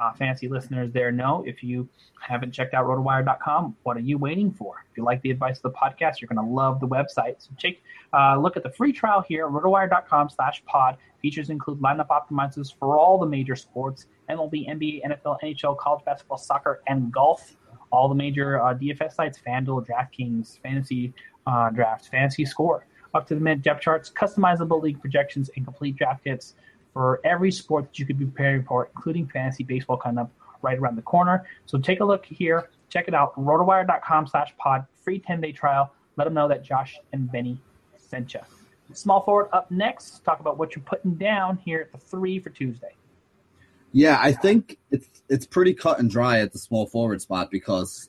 uh, 0.00 0.12
fancy 0.12 0.48
listeners 0.48 0.92
there 0.92 1.10
know 1.10 1.42
if 1.46 1.62
you 1.62 1.88
haven't 2.20 2.52
checked 2.52 2.74
out 2.74 2.86
rotowire.com, 2.86 3.76
what 3.82 3.96
are 3.96 4.00
you 4.00 4.18
waiting 4.18 4.52
for? 4.52 4.84
If 4.90 4.96
you 4.96 5.04
like 5.04 5.22
the 5.22 5.30
advice 5.30 5.58
of 5.58 5.62
the 5.62 5.70
podcast, 5.70 6.20
you're 6.20 6.28
going 6.28 6.44
to 6.44 6.54
love 6.54 6.80
the 6.80 6.88
website. 6.88 7.36
So 7.38 7.50
take 7.58 7.82
uh, 8.12 8.38
look 8.38 8.56
at 8.56 8.62
the 8.62 8.70
free 8.70 8.92
trial 8.92 9.24
here, 9.26 9.48
rotowire.com 9.48 10.30
slash 10.30 10.62
pod. 10.66 10.96
Features 11.22 11.50
include 11.50 11.80
lineup 11.80 12.08
optimizers 12.08 12.74
for 12.78 12.98
all 12.98 13.18
the 13.18 13.26
major 13.26 13.56
sports, 13.56 14.06
MLB, 14.30 14.68
NBA, 14.68 15.02
NFL, 15.04 15.38
NHL, 15.42 15.76
college 15.78 16.04
basketball, 16.04 16.38
soccer, 16.38 16.82
and 16.86 17.12
golf. 17.12 17.56
All 17.92 18.08
the 18.08 18.14
major 18.14 18.60
uh, 18.60 18.74
DFS 18.74 19.12
sites, 19.12 19.38
FanDuel, 19.46 19.86
DraftKings, 19.86 20.60
Fantasy 20.60 21.12
uh, 21.46 21.70
Draft, 21.70 22.08
Fantasy 22.08 22.44
Score 22.44 22.86
up 23.16 23.26
to 23.26 23.34
the 23.34 23.40
minute 23.40 23.62
depth 23.62 23.80
charts, 23.80 24.10
customizable 24.10 24.82
league 24.82 25.00
projections, 25.00 25.50
and 25.56 25.64
complete 25.64 25.96
draft 25.96 26.22
kits 26.22 26.54
for 26.96 27.20
every 27.24 27.52
sport 27.52 27.84
that 27.84 27.98
you 27.98 28.06
could 28.06 28.18
be 28.18 28.24
preparing 28.24 28.62
for, 28.64 28.88
including 28.96 29.26
fantasy 29.26 29.62
baseball 29.62 29.98
coming 29.98 30.16
up 30.16 30.30
right 30.62 30.78
around 30.78 30.96
the 30.96 31.02
corner. 31.02 31.44
So 31.66 31.76
take 31.76 32.00
a 32.00 32.04
look 32.06 32.24
here. 32.24 32.70
Check 32.88 33.06
it 33.06 33.12
out. 33.12 33.36
Rotowire.com 33.36 34.26
slash 34.28 34.54
pod. 34.56 34.86
Free 35.04 35.20
10-day 35.20 35.52
trial. 35.52 35.92
Let 36.16 36.24
them 36.24 36.32
know 36.32 36.48
that 36.48 36.64
Josh 36.64 36.98
and 37.12 37.30
Benny 37.30 37.60
sent 37.98 38.32
you. 38.32 38.40
Small 38.94 39.20
forward 39.20 39.50
up 39.52 39.70
next. 39.70 40.24
Talk 40.24 40.40
about 40.40 40.56
what 40.56 40.74
you're 40.74 40.86
putting 40.86 41.16
down 41.16 41.58
here 41.58 41.80
at 41.80 41.92
the 41.92 41.98
three 41.98 42.38
for 42.38 42.48
Tuesday. 42.48 42.94
Yeah, 43.92 44.18
I 44.18 44.32
think 44.32 44.78
it's 44.90 45.06
it's 45.28 45.44
pretty 45.44 45.74
cut 45.74 45.98
and 45.98 46.10
dry 46.10 46.40
at 46.40 46.54
the 46.54 46.58
small 46.58 46.86
forward 46.86 47.20
spot 47.20 47.50
because 47.50 48.08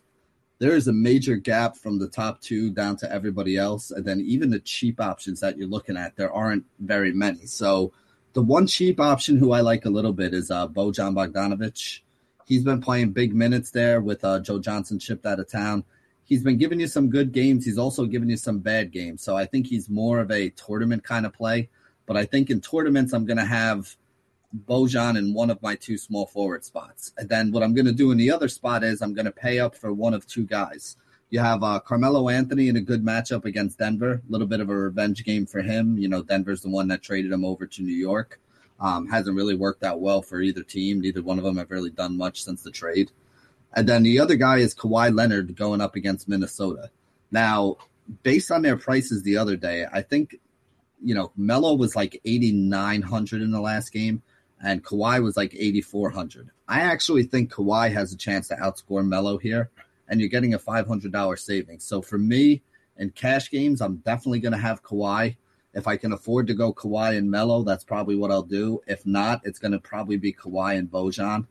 there 0.59 0.77
is 0.77 0.87
a 0.87 0.93
major 0.93 1.35
gap 1.35 1.75
from 1.75 1.99
the 1.99 2.07
top 2.07 2.39
two 2.39 2.71
down 2.71 2.95
to 2.97 3.11
everybody 3.11 3.57
else. 3.57 3.91
And 3.91 4.05
then 4.05 4.21
even 4.21 4.49
the 4.49 4.59
cheap 4.59 5.01
options 5.01 5.41
that 5.41 5.57
you're 5.57 5.67
looking 5.67 5.97
at, 5.97 6.15
there 6.15 6.31
aren't 6.31 6.63
very 6.79 7.11
many. 7.11 7.47
So 7.47 7.91
the 8.37 8.43
one 8.43 8.67
cheap 8.67 8.99
option 8.99 9.35
who 9.35 9.51
I 9.51 9.61
like 9.61 9.85
a 9.85 9.89
little 9.89 10.13
bit 10.13 10.31
is 10.31 10.51
uh, 10.51 10.67
Bojan 10.67 11.15
Bogdanovic. 11.15 12.01
He's 12.45 12.63
been 12.63 12.79
playing 12.79 13.09
big 13.09 13.33
minutes 13.33 13.71
there 13.71 13.99
with 13.99 14.23
uh, 14.23 14.39
Joe 14.41 14.59
Johnson 14.59 14.99
shipped 14.99 15.25
out 15.25 15.39
of 15.39 15.49
town. 15.49 15.83
He's 16.23 16.43
been 16.43 16.59
giving 16.59 16.79
you 16.79 16.85
some 16.85 17.09
good 17.09 17.31
games. 17.31 17.65
He's 17.65 17.79
also 17.79 18.05
giving 18.05 18.29
you 18.29 18.37
some 18.37 18.59
bad 18.59 18.91
games. 18.91 19.23
So 19.23 19.35
I 19.35 19.45
think 19.45 19.65
he's 19.65 19.89
more 19.89 20.19
of 20.19 20.29
a 20.29 20.49
tournament 20.51 21.03
kind 21.03 21.25
of 21.25 21.33
play. 21.33 21.69
But 22.05 22.15
I 22.15 22.25
think 22.25 22.51
in 22.51 22.61
tournaments, 22.61 23.11
I'm 23.11 23.25
going 23.25 23.37
to 23.37 23.45
have– 23.45 23.95
Bojan 24.65 25.17
in 25.17 25.33
one 25.33 25.49
of 25.49 25.61
my 25.61 25.75
two 25.75 25.97
small 25.97 26.25
forward 26.25 26.63
spots. 26.63 27.11
And 27.17 27.27
then 27.27 27.51
what 27.51 27.63
I'm 27.63 27.73
going 27.73 27.85
to 27.85 27.91
do 27.91 28.11
in 28.11 28.17
the 28.17 28.31
other 28.31 28.47
spot 28.47 28.83
is 28.83 29.01
I'm 29.01 29.13
going 29.13 29.25
to 29.25 29.31
pay 29.31 29.59
up 29.59 29.75
for 29.75 29.93
one 29.93 30.13
of 30.13 30.25
two 30.25 30.45
guys. 30.45 30.95
You 31.29 31.39
have 31.39 31.61
uh, 31.61 31.79
Carmelo 31.79 32.29
Anthony 32.29 32.69
in 32.69 32.77
a 32.77 32.81
good 32.81 33.03
matchup 33.03 33.43
against 33.45 33.79
Denver. 33.79 34.21
A 34.27 34.31
little 34.31 34.47
bit 34.47 34.61
of 34.61 34.69
a 34.69 34.75
revenge 34.75 35.25
game 35.25 35.45
for 35.45 35.61
him. 35.61 35.97
You 35.97 36.07
know, 36.07 36.23
Denver's 36.23 36.61
the 36.61 36.69
one 36.69 36.87
that 36.87 37.01
traded 37.01 37.31
him 37.31 37.43
over 37.43 37.65
to 37.65 37.81
New 37.81 37.95
York. 37.95 38.39
Um, 38.79 39.07
hasn't 39.07 39.35
really 39.35 39.55
worked 39.55 39.83
out 39.83 39.99
well 39.99 40.21
for 40.21 40.39
either 40.39 40.63
team. 40.63 41.01
Neither 41.01 41.21
one 41.21 41.37
of 41.37 41.43
them 41.43 41.57
have 41.57 41.71
really 41.71 41.89
done 41.89 42.15
much 42.17 42.43
since 42.43 42.63
the 42.63 42.71
trade. 42.71 43.11
And 43.73 43.89
then 43.89 44.03
the 44.03 44.19
other 44.19 44.35
guy 44.35 44.57
is 44.57 44.73
Kawhi 44.73 45.13
Leonard 45.13 45.55
going 45.55 45.81
up 45.81 45.95
against 45.95 46.29
Minnesota. 46.29 46.89
Now, 47.31 47.77
based 48.23 48.51
on 48.51 48.61
their 48.61 48.77
prices 48.77 49.23
the 49.23 49.37
other 49.37 49.57
day, 49.57 49.85
I 49.91 50.01
think, 50.01 50.37
you 51.03 51.13
know, 51.13 51.31
Melo 51.35 51.73
was 51.73 51.95
like 51.95 52.21
8,900 52.23 53.41
in 53.41 53.51
the 53.51 53.59
last 53.59 53.91
game 53.91 54.21
and 54.63 54.83
Kawhi 54.83 55.21
was 55.21 55.37
like 55.37 55.53
8,400. 55.53 56.49
I 56.67 56.81
actually 56.81 57.23
think 57.23 57.51
Kawhi 57.51 57.91
has 57.91 58.13
a 58.13 58.17
chance 58.17 58.47
to 58.47 58.55
outscore 58.55 59.05
Melo 59.05 59.37
here, 59.37 59.69
and 60.09 60.19
you're 60.19 60.29
getting 60.29 60.53
a 60.53 60.59
$500 60.59 61.39
savings. 61.39 61.83
So 61.83 62.01
for 62.01 62.17
me, 62.17 62.61
in 62.97 63.09
cash 63.11 63.49
games, 63.49 63.81
I'm 63.81 63.97
definitely 63.97 64.39
going 64.39 64.53
to 64.53 64.57
have 64.57 64.83
Kawhi. 64.83 65.35
If 65.73 65.87
I 65.87 65.97
can 65.97 66.13
afford 66.13 66.47
to 66.47 66.53
go 66.53 66.73
Kawhi 66.73 67.17
and 67.17 67.29
Melo, 67.29 67.63
that's 67.63 67.83
probably 67.83 68.15
what 68.15 68.31
I'll 68.31 68.41
do. 68.41 68.81
If 68.87 69.05
not, 69.05 69.41
it's 69.43 69.59
going 69.59 69.73
to 69.73 69.79
probably 69.79 70.17
be 70.17 70.33
Kawhi 70.33 70.77
and 70.77 70.89
Bojan. 70.89 71.45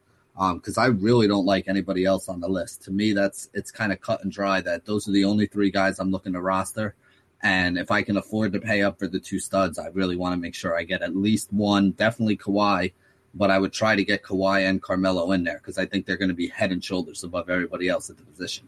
because 0.55 0.79
um, 0.79 0.85
I 0.85 0.87
really 0.87 1.29
don't 1.29 1.47
like 1.47 1.69
anybody 1.69 2.05
else 2.05 2.29
on 2.29 2.41
the 2.41 2.49
list. 2.49 2.83
To 2.85 2.91
me, 2.91 3.13
that's 3.13 3.49
it's 3.55 3.71
kind 3.71 3.93
of 3.93 4.01
cut 4.01 4.23
and 4.25 4.33
dry 4.33 4.61
that 4.63 4.85
those 4.85 5.07
are 5.09 5.13
the 5.13 5.25
only 5.25 5.47
three 5.47 5.71
guys 5.71 5.99
I'm 5.99 6.11
looking 6.11 6.33
to 6.33 6.41
roster. 6.41 6.95
And 7.43 7.79
if 7.79 7.91
I 7.91 8.03
can 8.03 8.17
afford 8.17 8.53
to 8.55 8.61
pay 8.61 8.83
up 8.83 8.99
for 8.99 9.07
the 9.07 9.21
two 9.21 9.39
studs, 9.39 9.79
I 9.79 9.89
really 9.89 10.17
want 10.17 10.33
to 10.33 10.41
make 10.41 10.55
sure 10.55 10.77
I 10.77 10.83
get 10.83 11.03
at 11.03 11.15
least 11.15 11.53
one, 11.53 11.93
definitely 11.93 12.39
Kawhi, 12.39 12.93
but 13.37 13.51
I 13.51 13.59
would 13.59 13.73
try 13.73 13.95
to 13.95 14.05
get 14.05 14.23
Kawhi 14.23 14.69
and 14.69 14.83
Carmelo 14.83 15.33
in 15.33 15.45
there 15.45 15.59
because 15.59 15.79
I 15.79 15.85
think 15.87 16.07
they're 16.07 16.17
going 16.17 16.31
to 16.31 16.35
be 16.35 16.49
head 16.49 16.73
and 16.73 16.83
shoulders 16.83 17.23
above 17.23 17.51
everybody 17.51 17.89
else 17.89 18.09
at 18.09 18.17
the 18.17 18.25
position. 18.25 18.67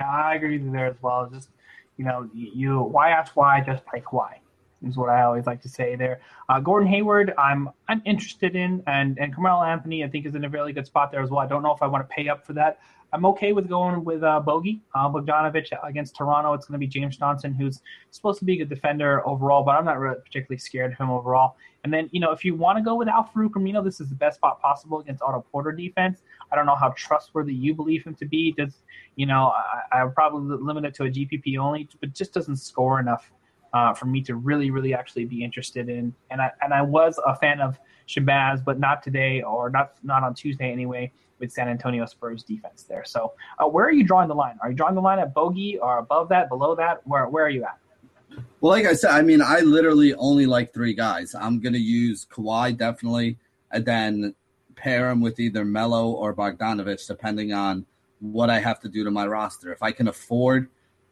I 0.00 0.36
agree 0.36 0.56
with 0.56 0.66
you 0.66 0.72
there 0.72 0.86
as 0.86 0.96
well. 1.02 1.28
Just 1.32 1.50
you 1.96 2.04
know, 2.04 2.30
you 2.32 2.80
why 2.80 3.10
ask 3.10 3.36
why, 3.36 3.60
just 3.60 3.84
play 3.84 4.00
Kawhi 4.00 4.36
is 4.86 4.96
what 4.96 5.10
I 5.10 5.22
always 5.22 5.46
like 5.46 5.60
to 5.62 5.68
say 5.68 5.96
there. 5.96 6.20
Uh, 6.48 6.60
Gordon 6.60 6.88
Hayward, 6.88 7.34
I'm 7.36 7.68
I'm 7.88 8.00
interested 8.06 8.56
in, 8.56 8.82
and 8.86 9.18
and 9.18 9.34
Carmelo 9.34 9.62
Anthony, 9.64 10.04
I 10.04 10.08
think 10.08 10.26
is 10.26 10.34
in 10.34 10.44
a 10.44 10.48
really 10.48 10.72
good 10.72 10.86
spot 10.86 11.10
there 11.12 11.22
as 11.22 11.30
well. 11.30 11.40
I 11.40 11.46
don't 11.46 11.62
know 11.62 11.74
if 11.74 11.82
I 11.82 11.86
want 11.86 12.08
to 12.08 12.14
pay 12.14 12.28
up 12.28 12.46
for 12.46 12.52
that. 12.54 12.78
I'm 13.12 13.26
okay 13.26 13.52
with 13.52 13.68
going 13.68 14.04
with 14.04 14.22
uh, 14.22 14.38
Bogey 14.40 14.80
uh, 14.94 15.08
Bogdanovic 15.08 15.66
against 15.82 16.16
Toronto. 16.16 16.52
It's 16.52 16.66
going 16.66 16.74
to 16.74 16.78
be 16.78 16.86
James 16.86 17.16
Johnson, 17.16 17.52
who's 17.52 17.80
supposed 18.12 18.38
to 18.38 18.44
be 18.44 18.54
a 18.54 18.56
good 18.58 18.68
defender 18.68 19.26
overall, 19.26 19.64
but 19.64 19.72
I'm 19.72 19.84
not 19.84 19.98
really 19.98 20.20
particularly 20.24 20.58
scared 20.58 20.92
of 20.92 20.98
him 20.98 21.10
overall. 21.10 21.56
And 21.82 21.92
then, 21.92 22.10
you 22.12 22.20
know, 22.20 22.30
if 22.30 22.44
you 22.44 22.54
want 22.54 22.76
to 22.78 22.84
go 22.84 22.94
with 22.94 23.08
Al-Farouq 23.08 23.52
Aminu, 23.52 23.82
this 23.82 24.00
is 24.00 24.08
the 24.10 24.14
best 24.14 24.36
spot 24.36 24.60
possible 24.60 25.00
against 25.00 25.22
Otto 25.22 25.44
Porter 25.50 25.72
defense. 25.72 26.22
I 26.52 26.56
don't 26.56 26.66
know 26.66 26.74
how 26.74 26.92
trustworthy 26.96 27.54
you 27.54 27.74
believe 27.74 28.04
him 28.04 28.14
to 28.16 28.26
be. 28.26 28.52
Does 28.52 28.82
you 29.16 29.26
know, 29.26 29.52
I, 29.92 30.00
I 30.00 30.04
would 30.04 30.14
probably 30.14 30.56
limit 30.56 30.84
it 30.84 30.94
to 30.94 31.04
a 31.04 31.10
GPP 31.10 31.58
only, 31.58 31.88
but 32.00 32.14
just 32.14 32.32
doesn't 32.32 32.56
score 32.56 33.00
enough 33.00 33.30
uh, 33.72 33.94
for 33.94 34.06
me 34.06 34.22
to 34.22 34.34
really, 34.34 34.70
really 34.70 34.94
actually 34.94 35.24
be 35.24 35.44
interested 35.44 35.88
in. 35.88 36.14
And 36.30 36.40
I 36.40 36.50
and 36.62 36.72
I 36.72 36.82
was 36.82 37.18
a 37.26 37.36
fan 37.36 37.60
of 37.60 37.78
Shabazz, 38.08 38.64
but 38.64 38.78
not 38.78 39.02
today 39.02 39.42
or 39.42 39.70
not 39.70 39.92
not 40.02 40.22
on 40.22 40.34
Tuesday 40.34 40.70
anyway 40.70 41.12
with 41.38 41.50
San 41.52 41.68
Antonio 41.68 42.04
Spurs 42.04 42.42
defense 42.42 42.82
there. 42.82 43.04
So 43.04 43.32
uh, 43.58 43.66
where 43.66 43.86
are 43.86 43.92
you 43.92 44.04
drawing 44.04 44.28
the 44.28 44.34
line? 44.34 44.58
Are 44.62 44.70
you 44.70 44.76
drawing 44.76 44.94
the 44.94 45.00
line 45.00 45.18
at 45.18 45.32
bogey 45.32 45.78
or 45.78 45.98
above 45.98 46.28
that, 46.28 46.48
below 46.48 46.74
that? 46.74 47.06
Where 47.06 47.28
where 47.28 47.44
are 47.44 47.50
you 47.50 47.64
at? 47.64 47.78
Well, 48.60 48.72
like 48.72 48.86
I 48.86 48.94
said, 48.94 49.10
I 49.10 49.22
mean, 49.22 49.40
I 49.42 49.60
literally 49.60 50.14
only 50.14 50.46
like 50.46 50.72
three 50.72 50.94
guys. 50.94 51.34
I'm 51.34 51.60
gonna 51.60 51.78
use 51.78 52.26
Kawhi 52.26 52.76
definitely, 52.76 53.38
and 53.70 53.84
then 53.84 54.34
pair 54.76 55.10
him 55.10 55.20
with 55.20 55.38
either 55.38 55.64
Melo 55.64 56.10
or 56.10 56.34
Bogdanovic, 56.34 57.06
depending 57.06 57.52
on 57.52 57.86
what 58.20 58.50
I 58.50 58.58
have 58.58 58.80
to 58.80 58.88
do 58.88 59.04
to 59.04 59.10
my 59.10 59.26
roster. 59.26 59.72
If 59.72 59.82
I 59.82 59.92
can 59.92 60.08
afford 60.08 60.68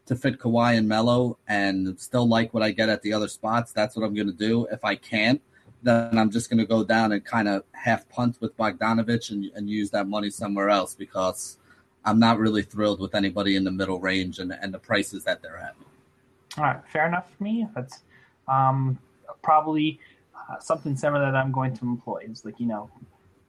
to 0.07 0.17
fit 0.17 0.39
Kawhi 0.39 0.79
and 0.79 0.89
Melo 0.89 1.39
and 1.49 1.99
still 2.01 2.27
like 2.27 2.55
what 2.55 2.63
I 2.63 2.71
get 2.71 2.89
at 2.89 3.03
the 3.03 3.13
other 3.13 3.29
spots, 3.29 3.73
that's 3.73 3.95
what 3.95 4.05
I'm 4.05 4.15
going 4.15 4.27
to 4.27 4.33
do. 4.33 4.67
If 4.73 4.85
I 4.85 4.95
can't, 4.95 5.41
then 5.83 6.19
I'm 6.19 6.31
just 6.31 6.49
going 6.49 6.59
to 6.59 6.67
go 6.67 6.83
down 6.83 7.13
and 7.13 7.25
kind 7.25 7.47
of 7.47 7.63
half 7.73 8.09
punt 8.09 8.39
with 8.41 8.57
Bogdanovic 8.57 9.31
and, 9.31 9.51
and 9.55 9.69
use 9.69 9.91
that 9.91 10.09
money 10.09 10.31
somewhere 10.31 10.71
else 10.71 10.95
because 10.95 11.59
I'm 12.05 12.19
not 12.19 12.39
really 12.39 12.63
thrilled 12.63 13.01
with 13.01 13.15
anybody 13.15 13.57
in 13.57 13.65
the 13.65 13.71
middle 13.71 14.01
range 14.01 14.39
and, 14.39 14.53
and 14.53 14.73
the 14.73 14.79
prices 14.79 15.25
that 15.25 15.43
they're 15.43 15.59
at. 15.59 15.77
All 16.59 16.65
right, 16.65 16.81
fair 16.93 17.07
enough 17.07 17.27
for 17.37 17.45
me. 17.45 17.67
That's 17.75 18.03
um, 18.49 18.99
probably 19.43 20.01
uh, 20.35 20.59
something 20.59 20.97
similar 20.97 21.25
that 21.25 21.37
I'm 21.37 21.53
going 21.53 21.77
to 21.77 21.85
employ. 21.85 22.23
It's 22.25 22.45
like, 22.45 22.59
you 22.59 22.67
know, 22.67 22.91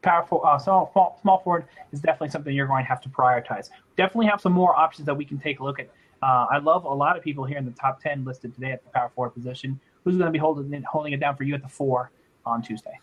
powerful 0.01 0.41
uh, 0.45 0.57
small, 0.59 1.19
small 1.21 1.39
forward 1.39 1.65
is 1.91 1.99
definitely 1.99 2.29
something 2.29 2.55
you're 2.55 2.67
going 2.67 2.83
to 2.83 2.89
have 2.89 3.01
to 3.01 3.09
prioritize. 3.09 3.69
Definitely 3.97 4.27
have 4.27 4.39
some 4.39 4.53
more 4.53 4.75
options 4.75 5.05
that 5.07 5.15
we 5.15 5.25
can 5.25 5.39
take 5.39 5.59
a 5.59 5.63
look 5.63 5.79
at 5.79 5.89
uh, 6.21 6.47
I 6.49 6.57
love 6.57 6.85
a 6.85 6.93
lot 6.93 7.17
of 7.17 7.23
people 7.23 7.45
here 7.45 7.57
in 7.57 7.65
the 7.65 7.71
top 7.71 8.01
10 8.01 8.25
listed 8.25 8.53
today 8.53 8.71
at 8.71 8.83
the 8.83 8.89
power 8.89 9.09
forward 9.15 9.31
position. 9.31 9.79
Who's 10.03 10.15
going 10.15 10.27
to 10.27 10.31
be 10.31 10.39
holding 10.39 10.73
it, 10.73 10.83
holding 10.83 11.13
it 11.13 11.19
down 11.19 11.35
for 11.35 11.43
you 11.43 11.55
at 11.55 11.61
the 11.61 11.69
four 11.69 12.11
on 12.45 12.61
Tuesday? 12.61 12.99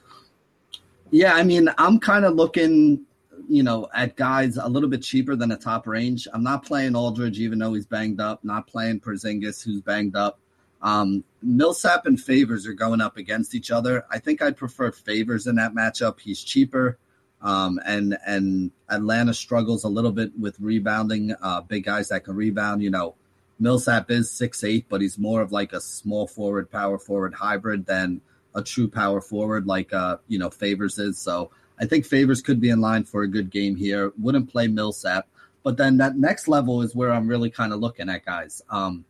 Yeah, 1.10 1.34
I 1.34 1.42
mean, 1.42 1.70
I'm 1.78 1.98
kind 1.98 2.24
of 2.24 2.34
looking, 2.34 3.06
you 3.48 3.62
know, 3.62 3.88
at 3.94 4.16
guys 4.16 4.56
a 4.56 4.68
little 4.68 4.88
bit 4.88 5.02
cheaper 5.02 5.36
than 5.36 5.48
the 5.48 5.56
top 5.56 5.86
range. 5.86 6.26
I'm 6.32 6.42
not 6.42 6.64
playing 6.64 6.94
Aldridge, 6.94 7.38
even 7.38 7.58
though 7.58 7.74
he's 7.74 7.86
banged 7.86 8.20
up. 8.20 8.44
Not 8.44 8.66
playing 8.66 9.00
Porzingis, 9.00 9.62
who's 9.64 9.80
banged 9.80 10.16
up. 10.16 10.38
Um, 10.82 11.24
Millsap 11.42 12.06
and 12.06 12.20
Favors 12.20 12.66
are 12.66 12.72
going 12.72 13.00
up 13.00 13.16
against 13.16 13.54
each 13.54 13.70
other. 13.70 14.04
I 14.10 14.18
think 14.18 14.42
I'd 14.42 14.56
prefer 14.56 14.92
Favors 14.92 15.46
in 15.46 15.56
that 15.56 15.74
matchup. 15.74 16.20
He's 16.20 16.42
cheaper. 16.42 16.98
Um, 17.42 17.78
and 17.84 18.16
and 18.26 18.70
Atlanta 18.88 19.34
struggles 19.34 19.84
a 19.84 19.88
little 19.88 20.12
bit 20.12 20.32
with 20.38 20.58
rebounding. 20.58 21.34
Uh, 21.40 21.60
big 21.60 21.84
guys 21.84 22.08
that 22.08 22.24
can 22.24 22.34
rebound. 22.34 22.82
You 22.82 22.90
know, 22.90 23.14
Millsap 23.58 24.10
is 24.10 24.30
six 24.30 24.64
eight, 24.64 24.86
but 24.88 25.00
he's 25.00 25.18
more 25.18 25.42
of 25.42 25.52
like 25.52 25.72
a 25.72 25.80
small 25.80 26.26
forward, 26.26 26.70
power 26.70 26.98
forward 26.98 27.34
hybrid 27.34 27.86
than 27.86 28.20
a 28.54 28.62
true 28.62 28.88
power 28.88 29.20
forward 29.20 29.66
like 29.66 29.92
uh, 29.92 30.16
you 30.28 30.38
know 30.38 30.50
Favors 30.50 30.98
is. 30.98 31.18
So 31.18 31.50
I 31.78 31.86
think 31.86 32.06
Favors 32.06 32.40
could 32.40 32.60
be 32.60 32.70
in 32.70 32.80
line 32.80 33.04
for 33.04 33.22
a 33.22 33.28
good 33.28 33.50
game 33.50 33.76
here. 33.76 34.12
Wouldn't 34.18 34.50
play 34.50 34.66
Millsap, 34.66 35.28
but 35.62 35.76
then 35.76 35.98
that 35.98 36.16
next 36.16 36.48
level 36.48 36.82
is 36.82 36.94
where 36.94 37.12
I'm 37.12 37.28
really 37.28 37.50
kind 37.50 37.72
of 37.72 37.80
looking 37.80 38.08
at 38.08 38.24
guys. 38.24 38.62
Um, 38.70 39.04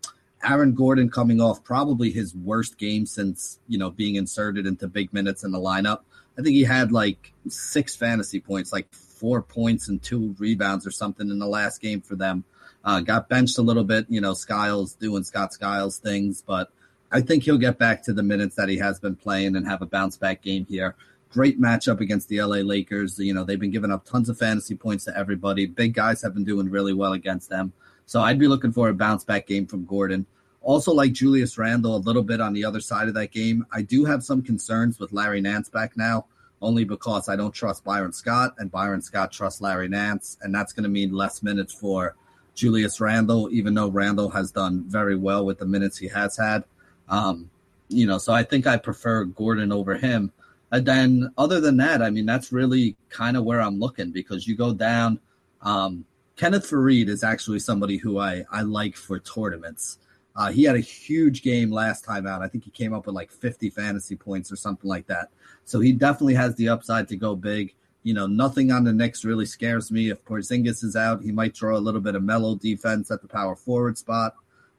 Aaron 0.45 0.75
Gordon 0.75 1.11
coming 1.11 1.41
off 1.41 1.65
probably 1.65 2.11
his 2.11 2.35
worst 2.35 2.79
game 2.79 3.07
since 3.07 3.59
you 3.69 3.79
know 3.79 3.91
being 3.91 4.17
inserted 4.17 4.67
into 4.67 4.89
big 4.89 5.13
minutes 5.13 5.45
in 5.45 5.53
the 5.53 5.59
lineup. 5.59 6.01
I 6.39 6.43
think 6.43 6.55
he 6.55 6.65
had 6.65 6.93
like 6.93 7.33
six 7.49 7.97
fantasy 7.97 8.41
points, 8.41 8.73
like 8.73 8.93
four 8.93 9.43
points 9.43 9.89
and 9.89 10.03
two 10.03 10.35
rebounds 10.39 10.87
or 10.87 10.91
something 10.91 11.31
in 11.31 11.39
the 11.39 11.47
last 11.47 11.81
game 11.81 12.01
for 12.01 12.17
them. 12.17 12.45
Uh, 12.85 13.01
got 13.01 13.29
benched 13.29 13.59
a 13.59 13.63
little 13.63 13.83
bit, 13.83 14.07
you 14.09 14.21
know, 14.21 14.35
Skiles 14.35 14.95
doing 14.95 15.25
Scott 15.25 15.53
Skiles 15.53 15.99
things, 15.99 16.43
but 16.47 16.71
I 17.11 17.21
think 17.21 17.43
he'll 17.43 17.59
get 17.59 17.79
back 17.79 18.03
to 18.05 18.13
the 18.13 18.23
minutes 18.23 18.57
that 18.57 18.69
he 18.69 18.77
has 18.77 19.01
been 19.01 19.17
playing 19.17 19.57
and 19.57 19.67
have 19.67 19.83
a 19.83 19.87
bounce 19.87 20.17
back 20.17 20.43
game 20.43 20.67
here. 20.69 20.95
Great 21.31 21.61
matchup 21.61 22.01
against 22.01 22.29
the 22.29 22.41
LA 22.41 22.59
Lakers. 22.59 23.19
You 23.19 23.35
know, 23.35 23.45
they've 23.45 23.61
been 23.61 23.71
giving 23.71 23.91
up 23.91 24.05
tons 24.05 24.29
of 24.29 24.39
fantasy 24.39 24.75
points 24.75 25.05
to 25.05 25.17
everybody. 25.17 25.67
Big 25.67 25.95
guys 25.95 26.23
have 26.23 26.35
been 26.35 26.45
doing 26.45 26.71
really 26.71 26.95
well 26.95 27.13
against 27.13 27.51
them. 27.51 27.73
So 28.07 28.21
I'd 28.21 28.39
be 28.39 28.49
looking 28.49 28.73
for 28.73 28.89
a 28.89 28.95
bounce 28.95 29.25
back 29.25 29.47
game 29.47 29.67
from 29.67 29.85
Gordon. 29.85 30.27
Also, 30.63 30.93
like 30.93 31.13
Julius 31.13 31.59
Randle 31.59 31.97
a 31.97 31.99
little 31.99 32.23
bit 32.23 32.41
on 32.41 32.53
the 32.53 32.65
other 32.65 32.81
side 32.81 33.09
of 33.09 33.15
that 33.15 33.31
game. 33.31 33.67
I 33.73 33.83
do 33.83 34.05
have 34.05 34.25
some 34.25 34.43
concerns 34.43 34.99
with 34.99 35.13
Larry 35.13 35.41
Nance 35.41 35.69
back 35.69 35.97
now, 35.97 36.27
only 36.61 36.85
because 36.85 37.29
I 37.29 37.37
don't 37.37 37.53
trust 37.53 37.85
Byron 37.85 38.13
Scott, 38.13 38.55
and 38.59 38.71
Byron 38.71 39.01
Scott 39.01 39.31
trusts 39.31 39.61
Larry 39.61 39.89
Nance, 39.89 40.39
and 40.43 40.53
that's 40.53 40.73
going 40.73 40.83
to 40.83 40.89
mean 40.89 41.13
less 41.13 41.43
minutes 41.43 41.73
for 41.73 42.17
Julius 42.57 43.01
Randle, 43.01 43.49
even 43.53 43.75
though 43.75 43.89
Randle 43.89 44.31
has 44.31 44.51
done 44.51 44.85
very 44.89 45.15
well 45.15 45.45
with 45.45 45.59
the 45.59 45.67
minutes 45.67 45.99
he 45.99 46.09
has 46.09 46.37
had. 46.37 46.65
Um, 47.09 47.49
you 47.89 48.07
know, 48.07 48.19
so 48.19 48.33
I 48.33 48.43
think 48.43 48.67
I 48.67 48.77
prefer 48.77 49.25
Gordon 49.25 49.71
over 49.71 49.95
him. 49.95 50.33
And 50.73 50.85
then, 50.85 51.33
other 51.39 51.61
than 51.61 51.77
that, 51.79 52.03
I 52.03 52.11
mean, 52.11 52.27
that's 52.27 52.53
really 52.53 52.97
kind 53.09 53.37
of 53.37 53.45
where 53.45 53.61
I'm 53.61 53.79
looking 53.79 54.11
because 54.11 54.47
you 54.47 54.57
go 54.57 54.73
down. 54.73 55.21
Um, 55.63 56.05
Kenneth 56.37 56.69
Faried 56.69 57.09
is 57.09 57.25
actually 57.25 57.61
somebody 57.61 57.97
who 57.97 58.19
I, 58.19 58.45
I 58.51 58.63
like 58.63 58.97
for 58.97 59.19
tournaments. 59.19 59.99
Uh, 60.37 60.51
he 60.51 60.65
had 60.65 60.77
a 60.77 60.81
huge 60.81 61.43
game 61.43 61.71
last 61.71 62.05
time 62.05 62.27
out. 62.27 62.43
I 62.43 62.49
think 62.49 62.65
he 62.65 62.71
came 62.71 62.93
up 62.93 63.07
with 63.07 63.15
like 63.15 63.33
50 63.33 63.71
fantasy 63.71 64.17
points 64.17 64.53
or 64.53 64.57
something 64.57 64.89
like 64.89 65.07
that. 65.07 65.31
So 65.65 65.81
he 65.81 65.93
definitely 65.93 66.35
has 66.35 66.55
the 66.57 66.69
upside 66.69 67.09
to 67.09 67.17
go 67.17 67.35
big. 67.35 67.75
You 68.03 68.13
know, 68.13 68.27
nothing 68.27 68.71
on 68.71 68.85
the 68.85 68.93
Knicks 68.93 69.25
really 69.25 69.47
scares 69.47 69.91
me. 69.91 70.11
If 70.11 70.25
Porzingis 70.25 70.85
is 70.85 70.95
out, 70.95 71.23
he 71.23 71.33
might 71.33 71.55
draw 71.55 71.77
a 71.77 71.81
little 71.81 72.03
bit 72.03 72.15
of 72.15 72.23
Melo 72.23 72.55
defense 72.55 73.11
at 73.11 73.23
the 73.23 73.29
power 73.29 73.57
forward 73.57 73.97
spot. 73.97 74.35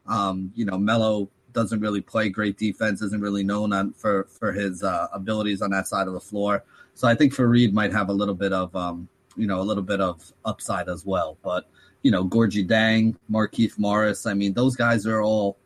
Um, 0.06 0.52
you 0.56 0.64
know, 0.64 0.78
Melo 0.78 1.30
doesn't 1.58 1.80
really 1.80 2.02
play 2.02 2.30
great 2.30 2.56
defense, 2.56 3.02
isn't 3.02 3.20
really 3.20 3.44
known 3.44 3.74
on 3.74 3.92
for 3.94 4.28
for 4.30 4.52
his 4.52 4.84
uh, 4.84 5.08
abilities 5.12 5.64
on 5.64 5.72
that 5.72 5.88
side 5.88 6.08
of 6.08 6.14
the 6.14 6.20
floor. 6.20 6.64
So 6.94 7.08
I 7.08 7.16
think 7.16 7.34
Faried 7.34 7.74
might 7.74 7.92
have 7.92 8.10
a 8.10 8.14
little 8.14 8.36
bit 8.36 8.54
of 8.54 8.76
um, 8.76 9.10
you 9.36 9.48
know, 9.48 9.60
a 9.60 9.66
little 9.70 9.84
bit 9.84 10.00
of 10.00 10.34
upside 10.46 10.88
as 10.88 11.04
well. 11.04 11.38
But 11.44 11.66
you 12.04 12.12
know, 12.12 12.24
Gorgui 12.24 12.68
Dieng, 12.68 13.16
Markieff 13.30 13.80
Morris. 13.80 14.28
I 14.28 14.36
mean, 14.36 14.54
those 14.54 14.76
guys 14.76 15.08
are 15.08 15.22
all 15.22 15.58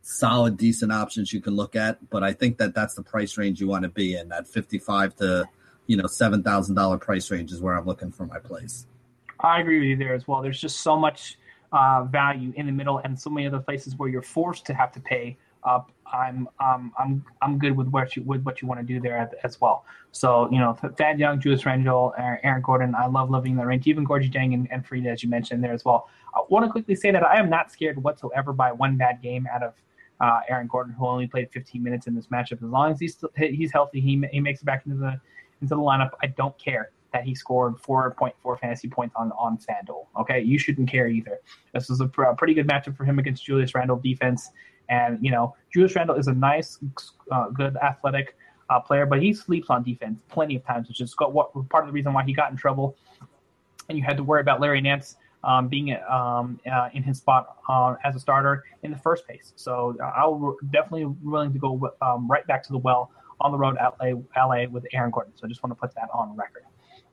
solid, 0.00 0.56
decent 0.56 0.92
options 0.92 1.32
you 1.32 1.42
can 1.42 1.54
look 1.54 1.76
at. 1.76 1.98
But 2.08 2.22
I 2.22 2.32
think 2.32 2.56
that 2.58 2.74
that's 2.74 2.94
the 2.94 3.02
price 3.02 3.36
range 3.36 3.60
you 3.60 3.68
want 3.68 3.82
to 3.82 3.90
be 3.90 4.16
in. 4.16 4.30
That 4.30 4.46
fifty-five 4.46 5.14
to 5.16 5.46
you 5.86 5.98
know 5.98 6.06
seven 6.06 6.42
thousand 6.42 6.74
dollar 6.74 6.96
price 6.96 7.30
range 7.30 7.52
is 7.52 7.60
where 7.60 7.74
I'm 7.74 7.84
looking 7.84 8.12
for 8.12 8.24
my 8.24 8.38
place. 8.38 8.86
I 9.40 9.60
agree 9.60 9.78
with 9.80 9.88
you 9.88 9.96
there 9.96 10.14
as 10.14 10.26
well. 10.26 10.40
There's 10.40 10.60
just 10.60 10.80
so 10.80 10.96
much 10.96 11.36
uh, 11.74 12.04
value 12.04 12.52
in 12.56 12.66
the 12.66 12.72
middle, 12.72 12.98
and 12.98 13.18
so 13.18 13.28
many 13.28 13.46
other 13.46 13.58
places 13.58 13.96
where 13.96 14.08
you're 14.08 14.22
forced 14.22 14.64
to 14.66 14.74
have 14.74 14.92
to 14.92 15.00
pay 15.00 15.36
up. 15.64 15.90
I'm 16.12 16.48
um, 16.60 16.92
I'm 16.98 17.24
I'm 17.42 17.58
good 17.58 17.76
with 17.76 17.88
what 17.88 18.14
you 18.14 18.22
with 18.22 18.42
what 18.44 18.62
you 18.62 18.68
want 18.68 18.80
to 18.80 18.86
do 18.86 19.00
there 19.00 19.28
as 19.42 19.60
well. 19.60 19.84
So 20.12 20.48
you 20.52 20.58
know, 20.58 20.74
Thad 20.74 21.18
Young, 21.18 21.40
Julius 21.40 21.66
Randle, 21.66 22.14
Aaron 22.16 22.62
Gordon. 22.62 22.94
I 22.94 23.06
love 23.06 23.30
living 23.30 23.56
the 23.56 23.66
range. 23.66 23.86
Even 23.86 24.06
Gorgui 24.06 24.32
Dieng 24.32 24.54
and, 24.54 24.70
and 24.70 24.86
Faried, 24.86 25.06
as 25.06 25.22
you 25.22 25.28
mentioned 25.28 25.64
there 25.64 25.72
as 25.72 25.84
well. 25.84 26.08
I 26.34 26.42
want 26.48 26.64
to 26.64 26.70
quickly 26.70 26.94
say 26.94 27.10
that 27.10 27.24
I 27.24 27.38
am 27.38 27.50
not 27.50 27.72
scared 27.72 28.02
whatsoever 28.02 28.52
by 28.52 28.70
one 28.70 28.96
bad 28.96 29.20
game 29.22 29.48
out 29.52 29.62
of 29.62 29.74
uh, 30.20 30.40
Aaron 30.48 30.68
Gordon, 30.68 30.94
who 30.94 31.06
only 31.06 31.26
played 31.26 31.50
15 31.52 31.82
minutes 31.82 32.06
in 32.06 32.14
this 32.14 32.28
matchup. 32.28 32.62
As 32.62 32.70
long 32.70 32.92
as 32.92 33.00
he's 33.00 33.14
still, 33.14 33.30
he's 33.36 33.72
healthy, 33.72 34.00
he 34.00 34.22
he 34.30 34.40
makes 34.40 34.62
it 34.62 34.64
back 34.64 34.86
into 34.86 34.98
the 34.98 35.20
into 35.60 35.74
the 35.74 35.80
lineup. 35.80 36.10
I 36.22 36.28
don't 36.28 36.56
care 36.58 36.90
that 37.14 37.24
he 37.24 37.34
scored 37.34 37.76
4.4 37.76 38.60
fantasy 38.60 38.88
points 38.88 39.14
on 39.16 39.32
on 39.32 39.56
FanDuel. 39.56 40.06
Okay, 40.20 40.42
you 40.42 40.58
shouldn't 40.58 40.90
care 40.90 41.06
either. 41.06 41.38
This 41.72 41.88
was 41.88 42.00
a, 42.00 42.08
pr- 42.08 42.24
a 42.24 42.36
pretty 42.36 42.52
good 42.52 42.66
matchup 42.66 42.96
for 42.96 43.04
him 43.04 43.18
against 43.18 43.46
Julius 43.46 43.74
Randle 43.74 43.96
defense. 43.96 44.50
And 44.90 45.18
you 45.22 45.30
know, 45.30 45.56
Julius 45.72 45.94
Randle 45.94 46.16
is 46.16 46.26
a 46.26 46.34
nice, 46.34 46.78
uh, 47.30 47.48
good 47.50 47.76
athletic 47.76 48.36
uh, 48.68 48.80
player, 48.80 49.06
but 49.06 49.22
he 49.22 49.32
sleeps 49.32 49.70
on 49.70 49.84
defense 49.84 50.18
plenty 50.28 50.56
of 50.56 50.66
times, 50.66 50.88
which 50.88 51.00
is 51.00 51.14
what 51.18 51.52
part 51.70 51.84
of 51.84 51.88
the 51.88 51.92
reason 51.92 52.12
why 52.12 52.24
he 52.24 52.34
got 52.34 52.50
in 52.50 52.56
trouble. 52.56 52.96
And 53.88 53.96
you 53.96 54.02
had 54.02 54.16
to 54.16 54.24
worry 54.24 54.40
about 54.40 54.60
Larry 54.60 54.80
Nance 54.80 55.16
um, 55.44 55.68
being 55.68 55.96
um, 56.10 56.58
uh, 56.70 56.88
in 56.94 57.04
his 57.04 57.18
spot 57.18 57.58
uh, 57.68 57.94
as 58.02 58.16
a 58.16 58.20
starter 58.20 58.64
in 58.82 58.90
the 58.90 58.98
first 58.98 59.24
place. 59.24 59.52
So 59.54 59.96
uh, 60.02 60.10
I'll 60.16 60.56
definitely 60.70 61.04
willing 61.22 61.52
to 61.52 61.58
go 61.60 61.94
um, 62.02 62.28
right 62.28 62.46
back 62.48 62.64
to 62.64 62.72
the 62.72 62.78
well 62.78 63.12
on 63.40 63.52
the 63.52 63.58
road 63.58 63.76
at 63.76 63.94
LA, 64.00 64.20
LA 64.36 64.66
with 64.68 64.84
Aaron 64.92 65.12
Gordon. 65.12 65.32
So 65.36 65.44
I 65.44 65.48
just 65.48 65.62
want 65.62 65.70
to 65.70 65.80
put 65.80 65.94
that 65.94 66.08
on 66.12 66.34
record. 66.34 66.64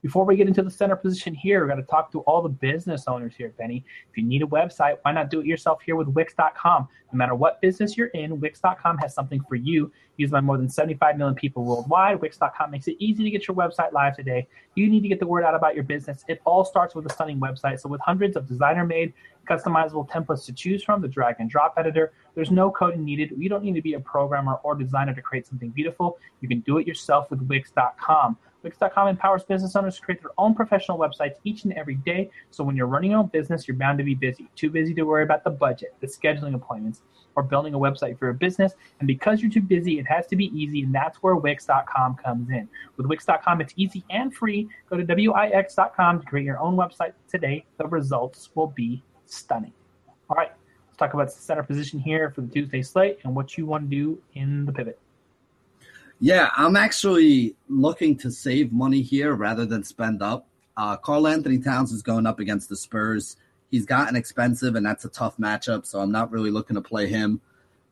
Before 0.01 0.25
we 0.25 0.35
get 0.35 0.47
into 0.47 0.63
the 0.63 0.71
center 0.71 0.95
position 0.95 1.35
here, 1.35 1.61
we're 1.61 1.67
going 1.67 1.79
to 1.79 1.85
talk 1.85 2.11
to 2.13 2.21
all 2.21 2.41
the 2.41 2.49
business 2.49 3.03
owners 3.07 3.35
here, 3.37 3.53
Benny. 3.55 3.85
If 4.09 4.17
you 4.17 4.23
need 4.23 4.41
a 4.41 4.47
website, 4.47 4.97
why 5.03 5.11
not 5.11 5.29
do 5.29 5.41
it 5.41 5.45
yourself 5.45 5.79
here 5.85 5.95
with 5.95 6.07
Wix.com? 6.07 6.87
No 7.13 7.17
matter 7.17 7.35
what 7.35 7.61
business 7.61 7.95
you're 7.95 8.07
in, 8.07 8.39
Wix.com 8.39 8.97
has 8.97 9.13
something 9.13 9.43
for 9.47 9.53
you. 9.53 9.91
Used 10.17 10.31
by 10.31 10.41
more 10.41 10.57
than 10.57 10.69
75 10.69 11.17
million 11.17 11.35
people 11.35 11.63
worldwide, 11.63 12.19
Wix.com 12.19 12.71
makes 12.71 12.87
it 12.87 12.95
easy 12.97 13.23
to 13.23 13.29
get 13.29 13.47
your 13.47 13.55
website 13.55 13.93
live 13.93 14.15
today. 14.15 14.47
You 14.73 14.89
need 14.89 15.01
to 15.01 15.07
get 15.07 15.19
the 15.19 15.27
word 15.27 15.43
out 15.43 15.53
about 15.53 15.75
your 15.75 15.83
business. 15.83 16.25
It 16.27 16.41
all 16.45 16.65
starts 16.65 16.95
with 16.95 17.05
a 17.05 17.13
stunning 17.13 17.39
website. 17.39 17.79
So, 17.79 17.87
with 17.87 18.01
hundreds 18.01 18.35
of 18.35 18.47
designer 18.47 18.87
made, 18.87 19.13
customizable 19.47 20.09
templates 20.09 20.45
to 20.45 20.53
choose 20.53 20.83
from, 20.83 21.01
the 21.01 21.07
drag 21.07 21.35
and 21.37 21.49
drop 21.49 21.75
editor, 21.77 22.13
there's 22.33 22.49
no 22.49 22.71
coding 22.71 23.05
needed. 23.05 23.33
You 23.37 23.49
don't 23.49 23.63
need 23.63 23.75
to 23.75 23.81
be 23.83 23.93
a 23.93 23.99
programmer 23.99 24.55
or 24.63 24.73
designer 24.73 25.13
to 25.13 25.21
create 25.21 25.45
something 25.45 25.69
beautiful. 25.69 26.17
You 26.41 26.47
can 26.47 26.61
do 26.61 26.79
it 26.79 26.87
yourself 26.87 27.29
with 27.29 27.41
Wix.com. 27.43 28.37
Wix.com 28.63 29.08
empowers 29.08 29.43
business 29.43 29.76
owners 29.76 29.95
to 29.95 30.02
create 30.02 30.21
their 30.21 30.32
own 30.38 30.54
professional 30.54 30.97
websites 30.97 31.36
each 31.43 31.63
and 31.63 31.74
every 31.74 31.95
day. 31.95 32.30
So 32.52 32.63
when 32.63 32.76
you're 32.76 32.88
running 32.88 33.12
your 33.12 33.19
own 33.19 33.28
business, 33.28 33.67
you're 33.67 33.78
bound 33.78 33.97
to 33.97 34.04
be 34.04 34.15
busy. 34.15 34.47
Too 34.56 34.69
busy 34.69 34.93
to 34.95 35.04
worry 35.04 35.24
about 35.24 35.43
the 35.43 35.50
budget, 35.50 35.95
the 36.00 36.08
scheduling 36.08 36.54
appointments, 36.54 37.02
or 37.36 37.43
building 37.43 37.74
a 37.74 37.80
website 37.80 38.17
for 38.19 38.26
your 38.26 38.34
business. 38.34 38.74
And 39.00 39.08
because 39.08 39.41
you're 39.41 39.52
too 39.52 39.62
busy, 39.62 40.00
it 40.00 40.06
has 40.06 40.28
to 40.28 40.36
be 40.36 40.45
easy, 40.58 40.84
and 40.84 40.93
that's 40.93 41.17
where 41.24 41.36
Wix.com 41.36 42.15
comes 42.15 42.50
in. 42.50 42.67
With 42.97 43.08
Wix.com, 43.08 43.62
it's 43.62 43.74
easy 43.78 44.04
and 44.10 44.34
free. 44.34 44.67
Go 44.89 44.97
to 44.97 45.06
Wix.com 45.06 46.19
to 46.19 46.26
create 46.26 46.45
your 46.45 46.60
own 46.60 46.76
website 46.76 47.13
today. 47.30 47.65
The 47.78 47.88
results 47.88 48.50
will 48.56 48.67
be 48.67 49.04
stunning. 49.26 49.74
All 50.30 50.36
right, 50.36 50.52
let's 50.88 50.97
talk 50.97 51.13
about 51.13 51.32
center 51.32 51.63
position 51.63 52.00
here 52.00 52.32
for 52.32 52.41
the 52.41 52.47
Tuesday 52.47 52.82
slate 52.82 53.19
and 53.24 53.36
what 53.36 53.58
you 53.58 53.65
want 53.65 53.89
to 53.89 53.95
do 53.95 54.21
in 54.34 54.65
the 54.65 54.71
pivot. 54.71 55.00
Yeah, 56.23 56.51
I'm 56.55 56.75
actually 56.75 57.55
looking 57.67 58.15
to 58.19 58.29
save 58.29 58.71
money 58.71 59.01
here 59.01 59.34
rather 59.34 59.65
than 59.65 59.84
spend 59.84 60.21
up. 60.21 60.45
Uh, 60.77 60.95
Karl-Anthony 60.95 61.57
Towns 61.57 61.91
is 61.91 62.03
going 62.03 62.27
up 62.27 62.39
against 62.39 62.69
the 62.69 62.75
Spurs. 62.75 63.38
He's 63.71 63.88
gotten 63.88 64.15
expensive, 64.15 64.75
and 64.75 64.86
that's 64.86 65.03
a 65.03 65.10
tough 65.10 65.38
matchup, 65.38 65.84
so 65.84 65.99
I'm 65.99 66.12
not 66.12 66.31
really 66.31 66.51
looking 66.51 66.75
to 66.75 66.81
play 66.81 67.07
him. 67.07 67.41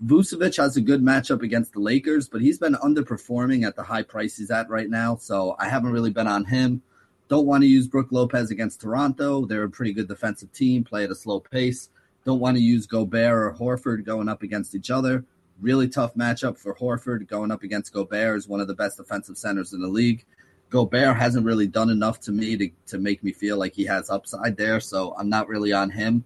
Vucevic 0.05 0.57
has 0.57 0.77
a 0.77 0.81
good 0.81 1.01
matchup 1.01 1.41
against 1.41 1.73
the 1.73 1.79
Lakers, 1.79 2.29
but 2.29 2.41
he's 2.41 2.59
been 2.59 2.75
underperforming 2.75 3.65
at 3.65 3.75
the 3.75 3.81
high 3.81 4.03
price 4.03 4.37
he's 4.37 4.51
at 4.51 4.69
right 4.69 4.91
now, 4.91 5.15
so 5.15 5.55
I 5.57 5.67
haven't 5.67 5.91
really 5.91 6.11
been 6.11 6.27
on 6.27 6.45
him. 6.45 6.83
Don't 7.29 7.47
want 7.47 7.63
to 7.63 7.67
use 7.67 7.87
Brook 7.87 8.09
Lopez 8.11 8.51
against 8.51 8.81
Toronto. 8.81 9.47
They're 9.47 9.63
a 9.63 9.69
pretty 9.71 9.91
good 9.91 10.07
defensive 10.07 10.53
team, 10.53 10.83
play 10.83 11.03
at 11.03 11.09
a 11.09 11.15
slow 11.15 11.39
pace. 11.39 11.89
Don't 12.25 12.39
want 12.39 12.57
to 12.57 12.63
use 12.63 12.85
Gobert 12.85 13.33
or 13.33 13.55
Horford 13.59 14.05
going 14.05 14.29
up 14.29 14.43
against 14.43 14.75
each 14.75 14.91
other. 14.91 15.25
Really 15.61 15.89
tough 15.89 16.15
matchup 16.15 16.57
for 16.57 16.75
Horford 16.75 17.27
going 17.27 17.51
up 17.51 17.63
against 17.63 17.93
Gobert 17.93 18.37
is 18.37 18.47
one 18.47 18.61
of 18.61 18.67
the 18.67 18.75
best 18.75 18.97
defensive 18.97 19.37
centers 19.37 19.73
in 19.73 19.81
the 19.81 19.87
league. 19.87 20.25
Gobert 20.69 21.17
hasn't 21.17 21.45
really 21.45 21.67
done 21.67 21.89
enough 21.89 22.19
to 22.21 22.31
me 22.31 22.55
to, 22.57 22.69
to 22.87 22.97
make 22.97 23.23
me 23.23 23.31
feel 23.31 23.57
like 23.57 23.73
he 23.73 23.85
has 23.85 24.09
upside 24.09 24.55
there, 24.55 24.79
so 24.79 25.15
I'm 25.17 25.29
not 25.29 25.47
really 25.47 25.73
on 25.73 25.89
him. 25.89 26.23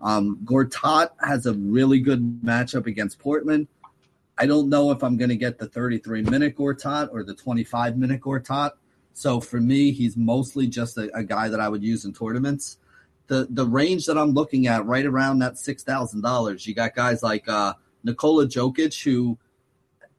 Um, 0.00 0.38
Gortat 0.44 1.10
has 1.24 1.46
a 1.46 1.52
really 1.54 2.00
good 2.00 2.40
matchup 2.42 2.86
against 2.86 3.18
Portland. 3.18 3.68
I 4.38 4.46
don't 4.46 4.68
know 4.68 4.90
if 4.90 5.04
I'm 5.04 5.16
going 5.16 5.28
to 5.28 5.36
get 5.36 5.58
the 5.58 5.68
33 5.68 6.22
minute 6.22 6.56
Gortat 6.56 7.10
or 7.12 7.22
the 7.22 7.34
25 7.34 7.96
minute 7.96 8.20
Gortat. 8.20 8.72
So 9.14 9.40
for 9.40 9.60
me, 9.60 9.92
he's 9.92 10.16
mostly 10.16 10.66
just 10.66 10.96
a, 10.96 11.14
a, 11.14 11.22
guy 11.22 11.48
that 11.48 11.60
I 11.60 11.68
would 11.68 11.82
use 11.84 12.04
in 12.04 12.12
tournaments. 12.12 12.78
The 13.26 13.46
the 13.50 13.66
range 13.66 14.06
that 14.06 14.18
I'm 14.18 14.30
looking 14.30 14.66
at, 14.66 14.86
right 14.86 15.04
around 15.04 15.40
that 15.40 15.58
six 15.58 15.82
thousand 15.82 16.22
dollars, 16.22 16.66
you 16.66 16.74
got 16.74 16.94
guys 16.94 17.22
like 17.22 17.46
uh, 17.48 17.74
Nikola 18.04 18.46
Jokic, 18.46 19.02
who 19.02 19.38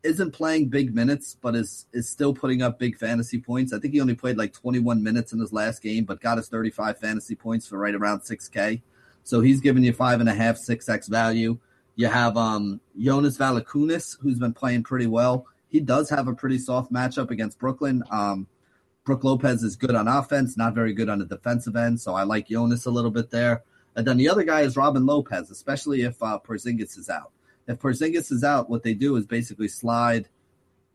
isn't 0.03 0.31
playing 0.31 0.67
big 0.67 0.93
minutes, 0.93 1.37
but 1.41 1.55
is 1.55 1.85
is 1.93 2.09
still 2.09 2.33
putting 2.33 2.61
up 2.61 2.77
big 2.77 2.97
fantasy 2.97 3.39
points. 3.39 3.73
I 3.73 3.79
think 3.79 3.93
he 3.93 4.01
only 4.01 4.15
played 4.15 4.37
like 4.37 4.53
21 4.53 5.01
minutes 5.01 5.33
in 5.33 5.39
his 5.39 5.53
last 5.53 5.81
game, 5.81 6.03
but 6.03 6.21
got 6.21 6.37
his 6.37 6.49
35 6.49 6.99
fantasy 6.99 7.35
points 7.35 7.67
for 7.67 7.77
right 7.77 7.95
around 7.95 8.21
6K. 8.21 8.81
So 9.23 9.39
he's 9.39 9.61
giving 9.61 9.83
you 9.83 9.93
five 9.93 10.19
and 10.19 10.27
a 10.27 10.33
half, 10.33 10.57
six 10.57 10.89
X 10.89 11.07
value. 11.07 11.57
You 11.95 12.07
have 12.07 12.35
um 12.37 12.81
Jonas 12.99 13.37
Valanciunas, 13.37 14.17
who's 14.19 14.39
been 14.39 14.53
playing 14.53 14.83
pretty 14.83 15.07
well. 15.07 15.47
He 15.69 15.79
does 15.79 16.09
have 16.09 16.27
a 16.27 16.33
pretty 16.33 16.59
soft 16.59 16.91
matchup 16.91 17.31
against 17.31 17.57
Brooklyn. 17.57 18.03
Um, 18.11 18.47
Brook 19.05 19.23
Lopez 19.23 19.63
is 19.63 19.75
good 19.75 19.95
on 19.95 20.07
offense, 20.07 20.55
not 20.55 20.75
very 20.75 20.93
good 20.93 21.09
on 21.09 21.19
the 21.19 21.25
defensive 21.25 21.75
end, 21.75 21.99
so 21.99 22.13
I 22.13 22.23
like 22.23 22.47
Jonas 22.47 22.85
a 22.85 22.91
little 22.91 23.11
bit 23.11 23.31
there. 23.31 23.63
And 23.95 24.07
then 24.07 24.17
the 24.17 24.29
other 24.29 24.43
guy 24.43 24.61
is 24.61 24.77
Robin 24.77 25.05
Lopez, 25.05 25.51
especially 25.51 26.01
if 26.01 26.21
uh, 26.21 26.39
Porzingis 26.45 26.97
is 26.97 27.09
out 27.09 27.31
if 27.67 27.79
Porzingis 27.79 28.31
is 28.31 28.43
out, 28.43 28.69
what 28.69 28.83
they 28.83 28.93
do 28.93 29.15
is 29.15 29.25
basically 29.25 29.67
slide, 29.67 30.27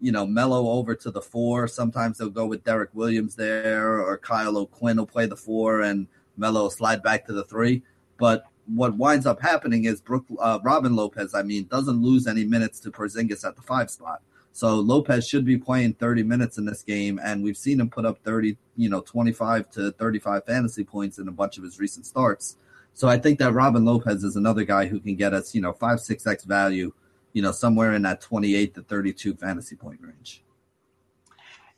you 0.00 0.12
know, 0.12 0.26
Melo 0.26 0.68
over 0.68 0.94
to 0.94 1.10
the 1.10 1.22
four. 1.22 1.66
Sometimes 1.66 2.18
they'll 2.18 2.28
go 2.28 2.46
with 2.46 2.64
Derrick 2.64 2.90
Williams 2.94 3.34
there, 3.34 4.00
or 4.00 4.18
Kyle 4.18 4.56
O'Quinn 4.56 4.96
will 4.96 5.06
play 5.06 5.26
the 5.26 5.36
four, 5.36 5.82
and 5.82 6.06
Melo 6.36 6.62
will 6.62 6.70
slide 6.70 7.02
back 7.02 7.26
to 7.26 7.32
the 7.32 7.44
three. 7.44 7.82
But 8.18 8.44
what 8.66 8.96
winds 8.96 9.26
up 9.26 9.40
happening 9.40 9.84
is 9.86 10.00
Brook, 10.00 10.26
uh, 10.38 10.58
Robin 10.62 10.94
Lopez, 10.94 11.34
I 11.34 11.42
mean, 11.42 11.66
doesn't 11.66 12.02
lose 12.02 12.26
any 12.26 12.44
minutes 12.44 12.80
to 12.80 12.90
Porzingis 12.90 13.46
at 13.46 13.56
the 13.56 13.62
five 13.62 13.90
spot. 13.90 14.20
So 14.52 14.76
Lopez 14.76 15.26
should 15.26 15.44
be 15.44 15.56
playing 15.56 15.94
30 15.94 16.24
minutes 16.24 16.58
in 16.58 16.64
this 16.64 16.82
game, 16.82 17.20
and 17.22 17.42
we've 17.42 17.56
seen 17.56 17.80
him 17.80 17.88
put 17.88 18.04
up 18.04 18.18
30, 18.24 18.56
you 18.76 18.88
know, 18.88 19.00
25 19.00 19.70
to 19.70 19.92
35 19.92 20.44
fantasy 20.44 20.84
points 20.84 21.18
in 21.18 21.28
a 21.28 21.32
bunch 21.32 21.58
of 21.58 21.64
his 21.64 21.78
recent 21.78 22.06
starts. 22.06 22.56
So 22.98 23.06
I 23.06 23.16
think 23.16 23.38
that 23.38 23.52
Robin 23.52 23.84
Lopez 23.84 24.24
is 24.24 24.34
another 24.34 24.64
guy 24.64 24.86
who 24.86 24.98
can 24.98 25.14
get 25.14 25.32
us, 25.32 25.54
you 25.54 25.60
know, 25.60 25.72
five, 25.72 26.00
six 26.00 26.26
X 26.26 26.42
value, 26.42 26.92
you 27.32 27.42
know, 27.42 27.52
somewhere 27.52 27.92
in 27.92 28.02
that 28.02 28.20
28 28.20 28.74
to 28.74 28.82
32 28.82 29.34
fantasy 29.36 29.76
point 29.76 30.00
range. 30.02 30.42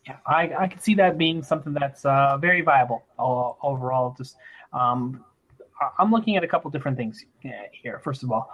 Yeah, 0.07 0.17
I, 0.27 0.51
I 0.59 0.67
can 0.67 0.81
see 0.81 0.95
that 0.95 1.19
being 1.19 1.43
something 1.43 1.75
that's 1.75 2.07
uh, 2.07 2.39
very 2.39 2.63
viable 2.63 3.05
uh, 3.19 3.53
overall. 3.63 4.15
Just, 4.17 4.37
um, 4.73 5.23
I'm 5.99 6.11
looking 6.11 6.37
at 6.37 6.43
a 6.43 6.49
couple 6.49 6.71
different 6.71 6.97
things 6.97 7.27
here. 7.43 8.01
First 8.03 8.23
of 8.23 8.33
all, 8.33 8.51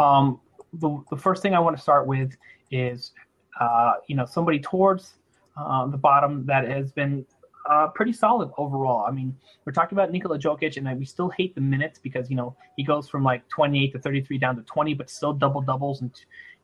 um, 0.00 0.40
the, 0.72 1.00
the 1.10 1.16
first 1.16 1.42
thing 1.42 1.54
I 1.54 1.60
want 1.60 1.76
to 1.76 1.82
start 1.82 2.08
with 2.08 2.36
is, 2.72 3.12
uh, 3.60 3.92
you 4.08 4.16
know, 4.16 4.26
somebody 4.26 4.58
towards 4.58 5.14
uh, 5.56 5.86
the 5.86 5.96
bottom 5.96 6.44
that 6.46 6.66
has 6.66 6.90
been 6.90 7.24
uh, 7.70 7.86
pretty 7.86 8.12
solid 8.12 8.50
overall. 8.58 9.06
I 9.06 9.12
mean, 9.12 9.36
we're 9.64 9.72
talking 9.72 9.96
about 9.96 10.10
Nikola 10.10 10.38
Jokic, 10.38 10.76
and 10.76 10.98
we 10.98 11.04
still 11.04 11.28
hate 11.28 11.54
the 11.54 11.60
minutes 11.60 12.00
because 12.00 12.28
you 12.28 12.34
know 12.34 12.56
he 12.76 12.82
goes 12.82 13.08
from 13.08 13.22
like 13.22 13.48
28 13.48 13.92
to 13.92 13.98
33 14.00 14.38
down 14.38 14.56
to 14.56 14.62
20, 14.62 14.94
but 14.94 15.08
still 15.08 15.32
double 15.32 15.60
doubles 15.60 16.00
and 16.00 16.10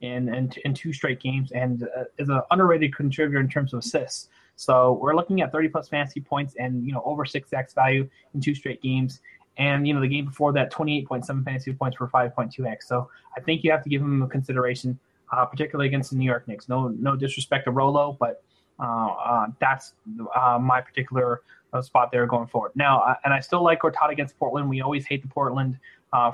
and 0.03 0.29
and 0.29 0.57
in, 0.64 0.75
two 0.75 0.92
straight 0.92 1.21
games, 1.21 1.53
and 1.53 1.85
uh, 1.97 2.05
is 2.19 2.29
an 2.29 2.40
underrated 2.51 2.95
contributor 2.95 3.40
in 3.40 3.49
terms 3.49 3.73
of 3.73 3.79
assists. 3.79 4.29
So 4.57 4.99
we're 5.01 5.14
looking 5.14 5.42
at 5.42 5.53
30 5.53 5.69
plus 5.69 5.88
fantasy 5.88 6.21
points 6.21 6.55
and 6.59 6.85
you 6.85 6.92
know 6.92 7.03
over 7.05 7.25
six 7.25 7.53
x 7.53 7.73
value 7.73 8.09
in 8.35 8.40
two 8.40 8.55
straight 8.55 8.83
games. 8.83 9.21
And 9.59 9.87
you 9.87 9.95
know 9.95 10.01
the 10.01 10.09
game 10.09 10.27
before 10.27 10.53
that, 10.55 10.73
28.7 10.73 11.45
fantasy 11.45 11.73
points 11.73 11.97
for 11.99 12.09
5.2x. 12.09 12.83
So 12.83 13.09
I 13.37 13.40
think 13.40 13.62
you 13.62 13.71
have 13.71 13.85
to 13.85 13.88
give 13.88 14.03
him 14.03 14.23
a 14.23 14.27
consideration, 14.27 14.99
uh, 15.33 15.47
particularly 15.47 15.87
against 15.87 16.11
the 16.11 16.16
New 16.16 16.27
York 16.27 16.49
Knicks. 16.49 16.69
No, 16.69 16.88
no 16.88 17.14
disrespect 17.14 17.66
to 17.66 17.71
Rolo, 17.71 18.16
but 18.19 18.29
uh, 18.29 18.33
uh, 18.33 18.46
that's 19.61 19.95
uh, 20.35 20.59
my 20.61 20.81
particular 20.81 21.43
spot 21.83 22.11
there 22.11 22.27
going 22.27 22.47
forward. 22.47 22.73
Now, 22.75 23.17
and 23.25 23.35
I 23.35 23.41
still 23.41 23.62
like 23.62 23.83
Gortat 23.83 24.11
against 24.11 24.39
Portland. 24.39 24.69
We 24.69 24.81
always 24.81 25.07
hate 25.07 25.23
the 25.23 25.29
Portland 25.29 25.79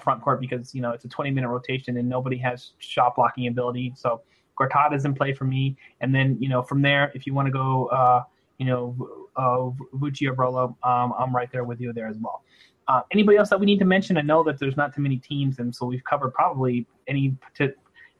front 0.00 0.22
court 0.22 0.40
because 0.40 0.74
you 0.74 0.80
know 0.80 0.90
it's 0.90 1.04
a 1.04 1.08
20 1.08 1.30
minute 1.30 1.48
rotation 1.48 1.96
and 1.96 2.08
nobody 2.08 2.36
has 2.38 2.72
shot 2.78 3.16
blocking 3.16 3.48
ability. 3.48 3.92
So 3.96 4.22
Gortat 4.58 4.94
is 4.94 5.04
in 5.04 5.14
play 5.14 5.32
for 5.32 5.44
me. 5.44 5.76
And 6.00 6.14
then 6.14 6.36
you 6.40 6.48
know 6.48 6.62
from 6.62 6.82
there, 6.82 7.10
if 7.14 7.26
you 7.26 7.34
want 7.34 7.46
to 7.46 7.52
go, 7.52 8.24
you 8.62 8.66
know, 8.66 9.26
uh, 9.36 9.70
Vucci 9.98 10.28
or 10.28 10.34
Rolo, 10.34 10.76
um, 10.84 11.12
I'm 11.18 11.34
right 11.34 11.50
there 11.50 11.64
with 11.64 11.80
you 11.80 11.92
there 11.92 12.06
as 12.06 12.16
well. 12.18 12.44
Uh, 12.86 13.02
anybody 13.10 13.38
else 13.38 13.50
that 13.50 13.58
we 13.58 13.66
need 13.66 13.78
to 13.78 13.84
mention? 13.84 14.16
I 14.16 14.22
know 14.22 14.44
that 14.44 14.58
there's 14.58 14.76
not 14.76 14.94
too 14.94 15.00
many 15.00 15.16
teams, 15.16 15.58
and 15.58 15.74
so 15.74 15.86
we've 15.86 16.04
covered 16.04 16.32
probably 16.32 16.86
any 17.08 17.36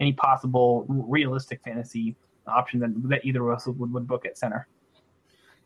any 0.00 0.12
possible 0.14 0.84
realistic 0.88 1.60
fantasy 1.64 2.16
option 2.46 2.80
that, 2.80 2.90
that 3.08 3.24
either 3.24 3.48
of 3.48 3.56
us 3.56 3.66
would, 3.66 3.92
would 3.92 4.06
book 4.06 4.26
at 4.26 4.38
center. 4.38 4.66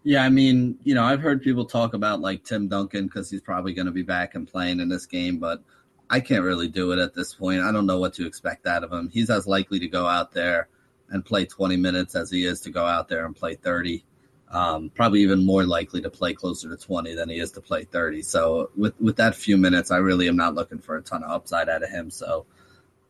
Yeah, 0.02 0.22
I 0.22 0.28
mean, 0.28 0.78
you 0.84 0.94
know, 0.94 1.02
I've 1.02 1.20
heard 1.20 1.42
people 1.42 1.64
talk 1.64 1.94
about 1.94 2.20
like 2.20 2.44
Tim 2.44 2.68
Duncan 2.68 3.06
because 3.06 3.28
he's 3.28 3.40
probably 3.40 3.74
going 3.74 3.86
to 3.86 3.92
be 3.92 4.02
back 4.02 4.36
and 4.36 4.46
playing 4.46 4.78
in 4.78 4.88
this 4.88 5.04
game, 5.06 5.38
but 5.38 5.62
I 6.08 6.20
can't 6.20 6.44
really 6.44 6.68
do 6.68 6.92
it 6.92 7.00
at 7.00 7.14
this 7.14 7.34
point. 7.34 7.60
I 7.60 7.72
don't 7.72 7.86
know 7.86 7.98
what 7.98 8.14
to 8.14 8.26
expect 8.26 8.66
out 8.66 8.84
of 8.84 8.92
him. 8.92 9.08
He's 9.08 9.30
as 9.30 9.46
likely 9.46 9.80
to 9.80 9.88
go 9.88 10.06
out 10.06 10.32
there 10.32 10.68
and 11.10 11.24
play 11.24 11.44
20 11.44 11.76
minutes 11.76 12.14
as 12.14 12.30
he 12.30 12.44
is 12.44 12.60
to 12.60 12.70
go 12.70 12.84
out 12.84 13.08
there 13.08 13.26
and 13.26 13.34
play 13.34 13.54
30. 13.54 14.04
Um, 14.48 14.90
probably 14.90 15.22
even 15.22 15.44
more 15.44 15.64
likely 15.64 16.00
to 16.02 16.10
play 16.10 16.32
closer 16.34 16.68
to 16.68 16.76
20 16.76 17.16
than 17.16 17.28
he 17.28 17.40
is 17.40 17.50
to 17.52 17.60
play 17.60 17.82
30. 17.82 18.22
So 18.22 18.70
with 18.76 18.94
with 19.00 19.16
that 19.16 19.34
few 19.34 19.56
minutes, 19.56 19.90
I 19.90 19.96
really 19.96 20.28
am 20.28 20.36
not 20.36 20.54
looking 20.54 20.78
for 20.78 20.96
a 20.96 21.02
ton 21.02 21.24
of 21.24 21.30
upside 21.30 21.68
out 21.68 21.82
of 21.82 21.90
him. 21.90 22.10
So 22.10 22.46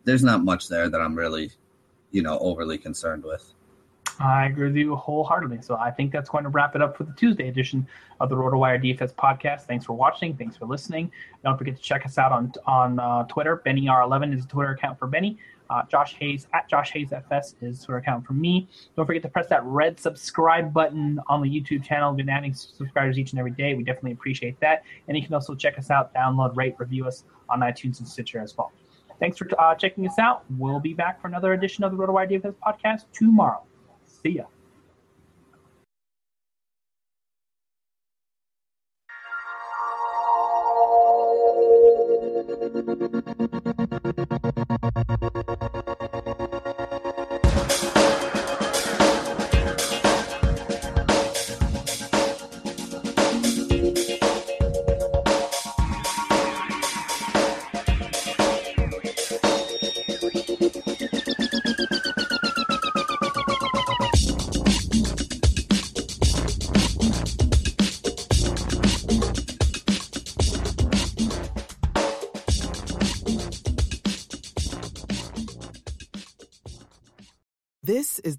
there's 0.04 0.24
not 0.24 0.42
much 0.42 0.68
there 0.68 0.88
that 0.88 1.00
I'm 1.00 1.14
really, 1.14 1.50
you 2.10 2.22
know, 2.22 2.38
overly 2.38 2.78
concerned 2.78 3.24
with. 3.24 3.52
I 4.18 4.46
agree 4.46 4.68
with 4.68 4.76
you 4.76 4.96
wholeheartedly. 4.96 5.62
So 5.62 5.76
I 5.76 5.90
think 5.90 6.10
that's 6.10 6.30
going 6.30 6.44
to 6.44 6.50
wrap 6.50 6.74
it 6.74 6.82
up 6.82 6.96
for 6.96 7.04
the 7.04 7.12
Tuesday 7.12 7.48
edition 7.48 7.86
of 8.20 8.30
the 8.30 8.36
RotoWire 8.36 8.82
DFS 8.82 9.14
podcast. 9.14 9.62
Thanks 9.62 9.84
for 9.84 9.92
watching. 9.92 10.36
Thanks 10.36 10.56
for 10.56 10.66
listening. 10.66 11.10
Don't 11.44 11.58
forget 11.58 11.76
to 11.76 11.82
check 11.82 12.06
us 12.06 12.16
out 12.16 12.32
on 12.32 12.52
on 12.66 12.98
uh, 12.98 13.24
Twitter. 13.24 13.62
BennyR11 13.66 14.34
is 14.34 14.42
the 14.42 14.48
Twitter 14.48 14.72
account 14.72 14.98
for 14.98 15.06
Benny. 15.06 15.38
Uh, 15.68 15.82
Josh 15.90 16.14
Hayes 16.20 16.46
at 16.54 16.68
Josh 16.68 16.92
Hayes 16.92 17.12
FS 17.12 17.56
is 17.60 17.82
Twitter 17.82 17.98
account 17.98 18.24
for 18.24 18.34
me. 18.34 18.68
Don't 18.94 19.04
forget 19.04 19.22
to 19.22 19.28
press 19.28 19.48
that 19.48 19.64
red 19.64 19.98
subscribe 19.98 20.72
button 20.72 21.20
on 21.26 21.42
the 21.42 21.48
YouTube 21.48 21.82
channel. 21.82 22.12
We've 22.12 22.24
been 22.24 22.28
adding 22.28 22.54
subscribers 22.54 23.18
each 23.18 23.32
and 23.32 23.38
every 23.38 23.50
day. 23.50 23.74
We 23.74 23.82
definitely 23.82 24.12
appreciate 24.12 24.58
that. 24.60 24.84
And 25.08 25.16
you 25.16 25.24
can 25.24 25.34
also 25.34 25.54
check 25.54 25.76
us 25.78 25.90
out, 25.90 26.14
download, 26.14 26.56
rate, 26.56 26.76
review 26.78 27.06
us 27.06 27.24
on 27.48 27.60
iTunes 27.60 27.98
and 27.98 28.08
Stitcher 28.08 28.40
as 28.40 28.56
well. 28.56 28.72
Thanks 29.18 29.38
for 29.38 29.48
uh, 29.58 29.74
checking 29.74 30.06
us 30.06 30.18
out. 30.18 30.44
We'll 30.56 30.80
be 30.80 30.94
back 30.94 31.20
for 31.20 31.26
another 31.26 31.52
edition 31.52 31.82
of 31.82 31.90
the 31.90 31.98
RotoWire 31.98 32.30
DFS 32.30 32.54
podcast 32.64 33.04
tomorrow. 33.12 33.62
See 34.26 34.40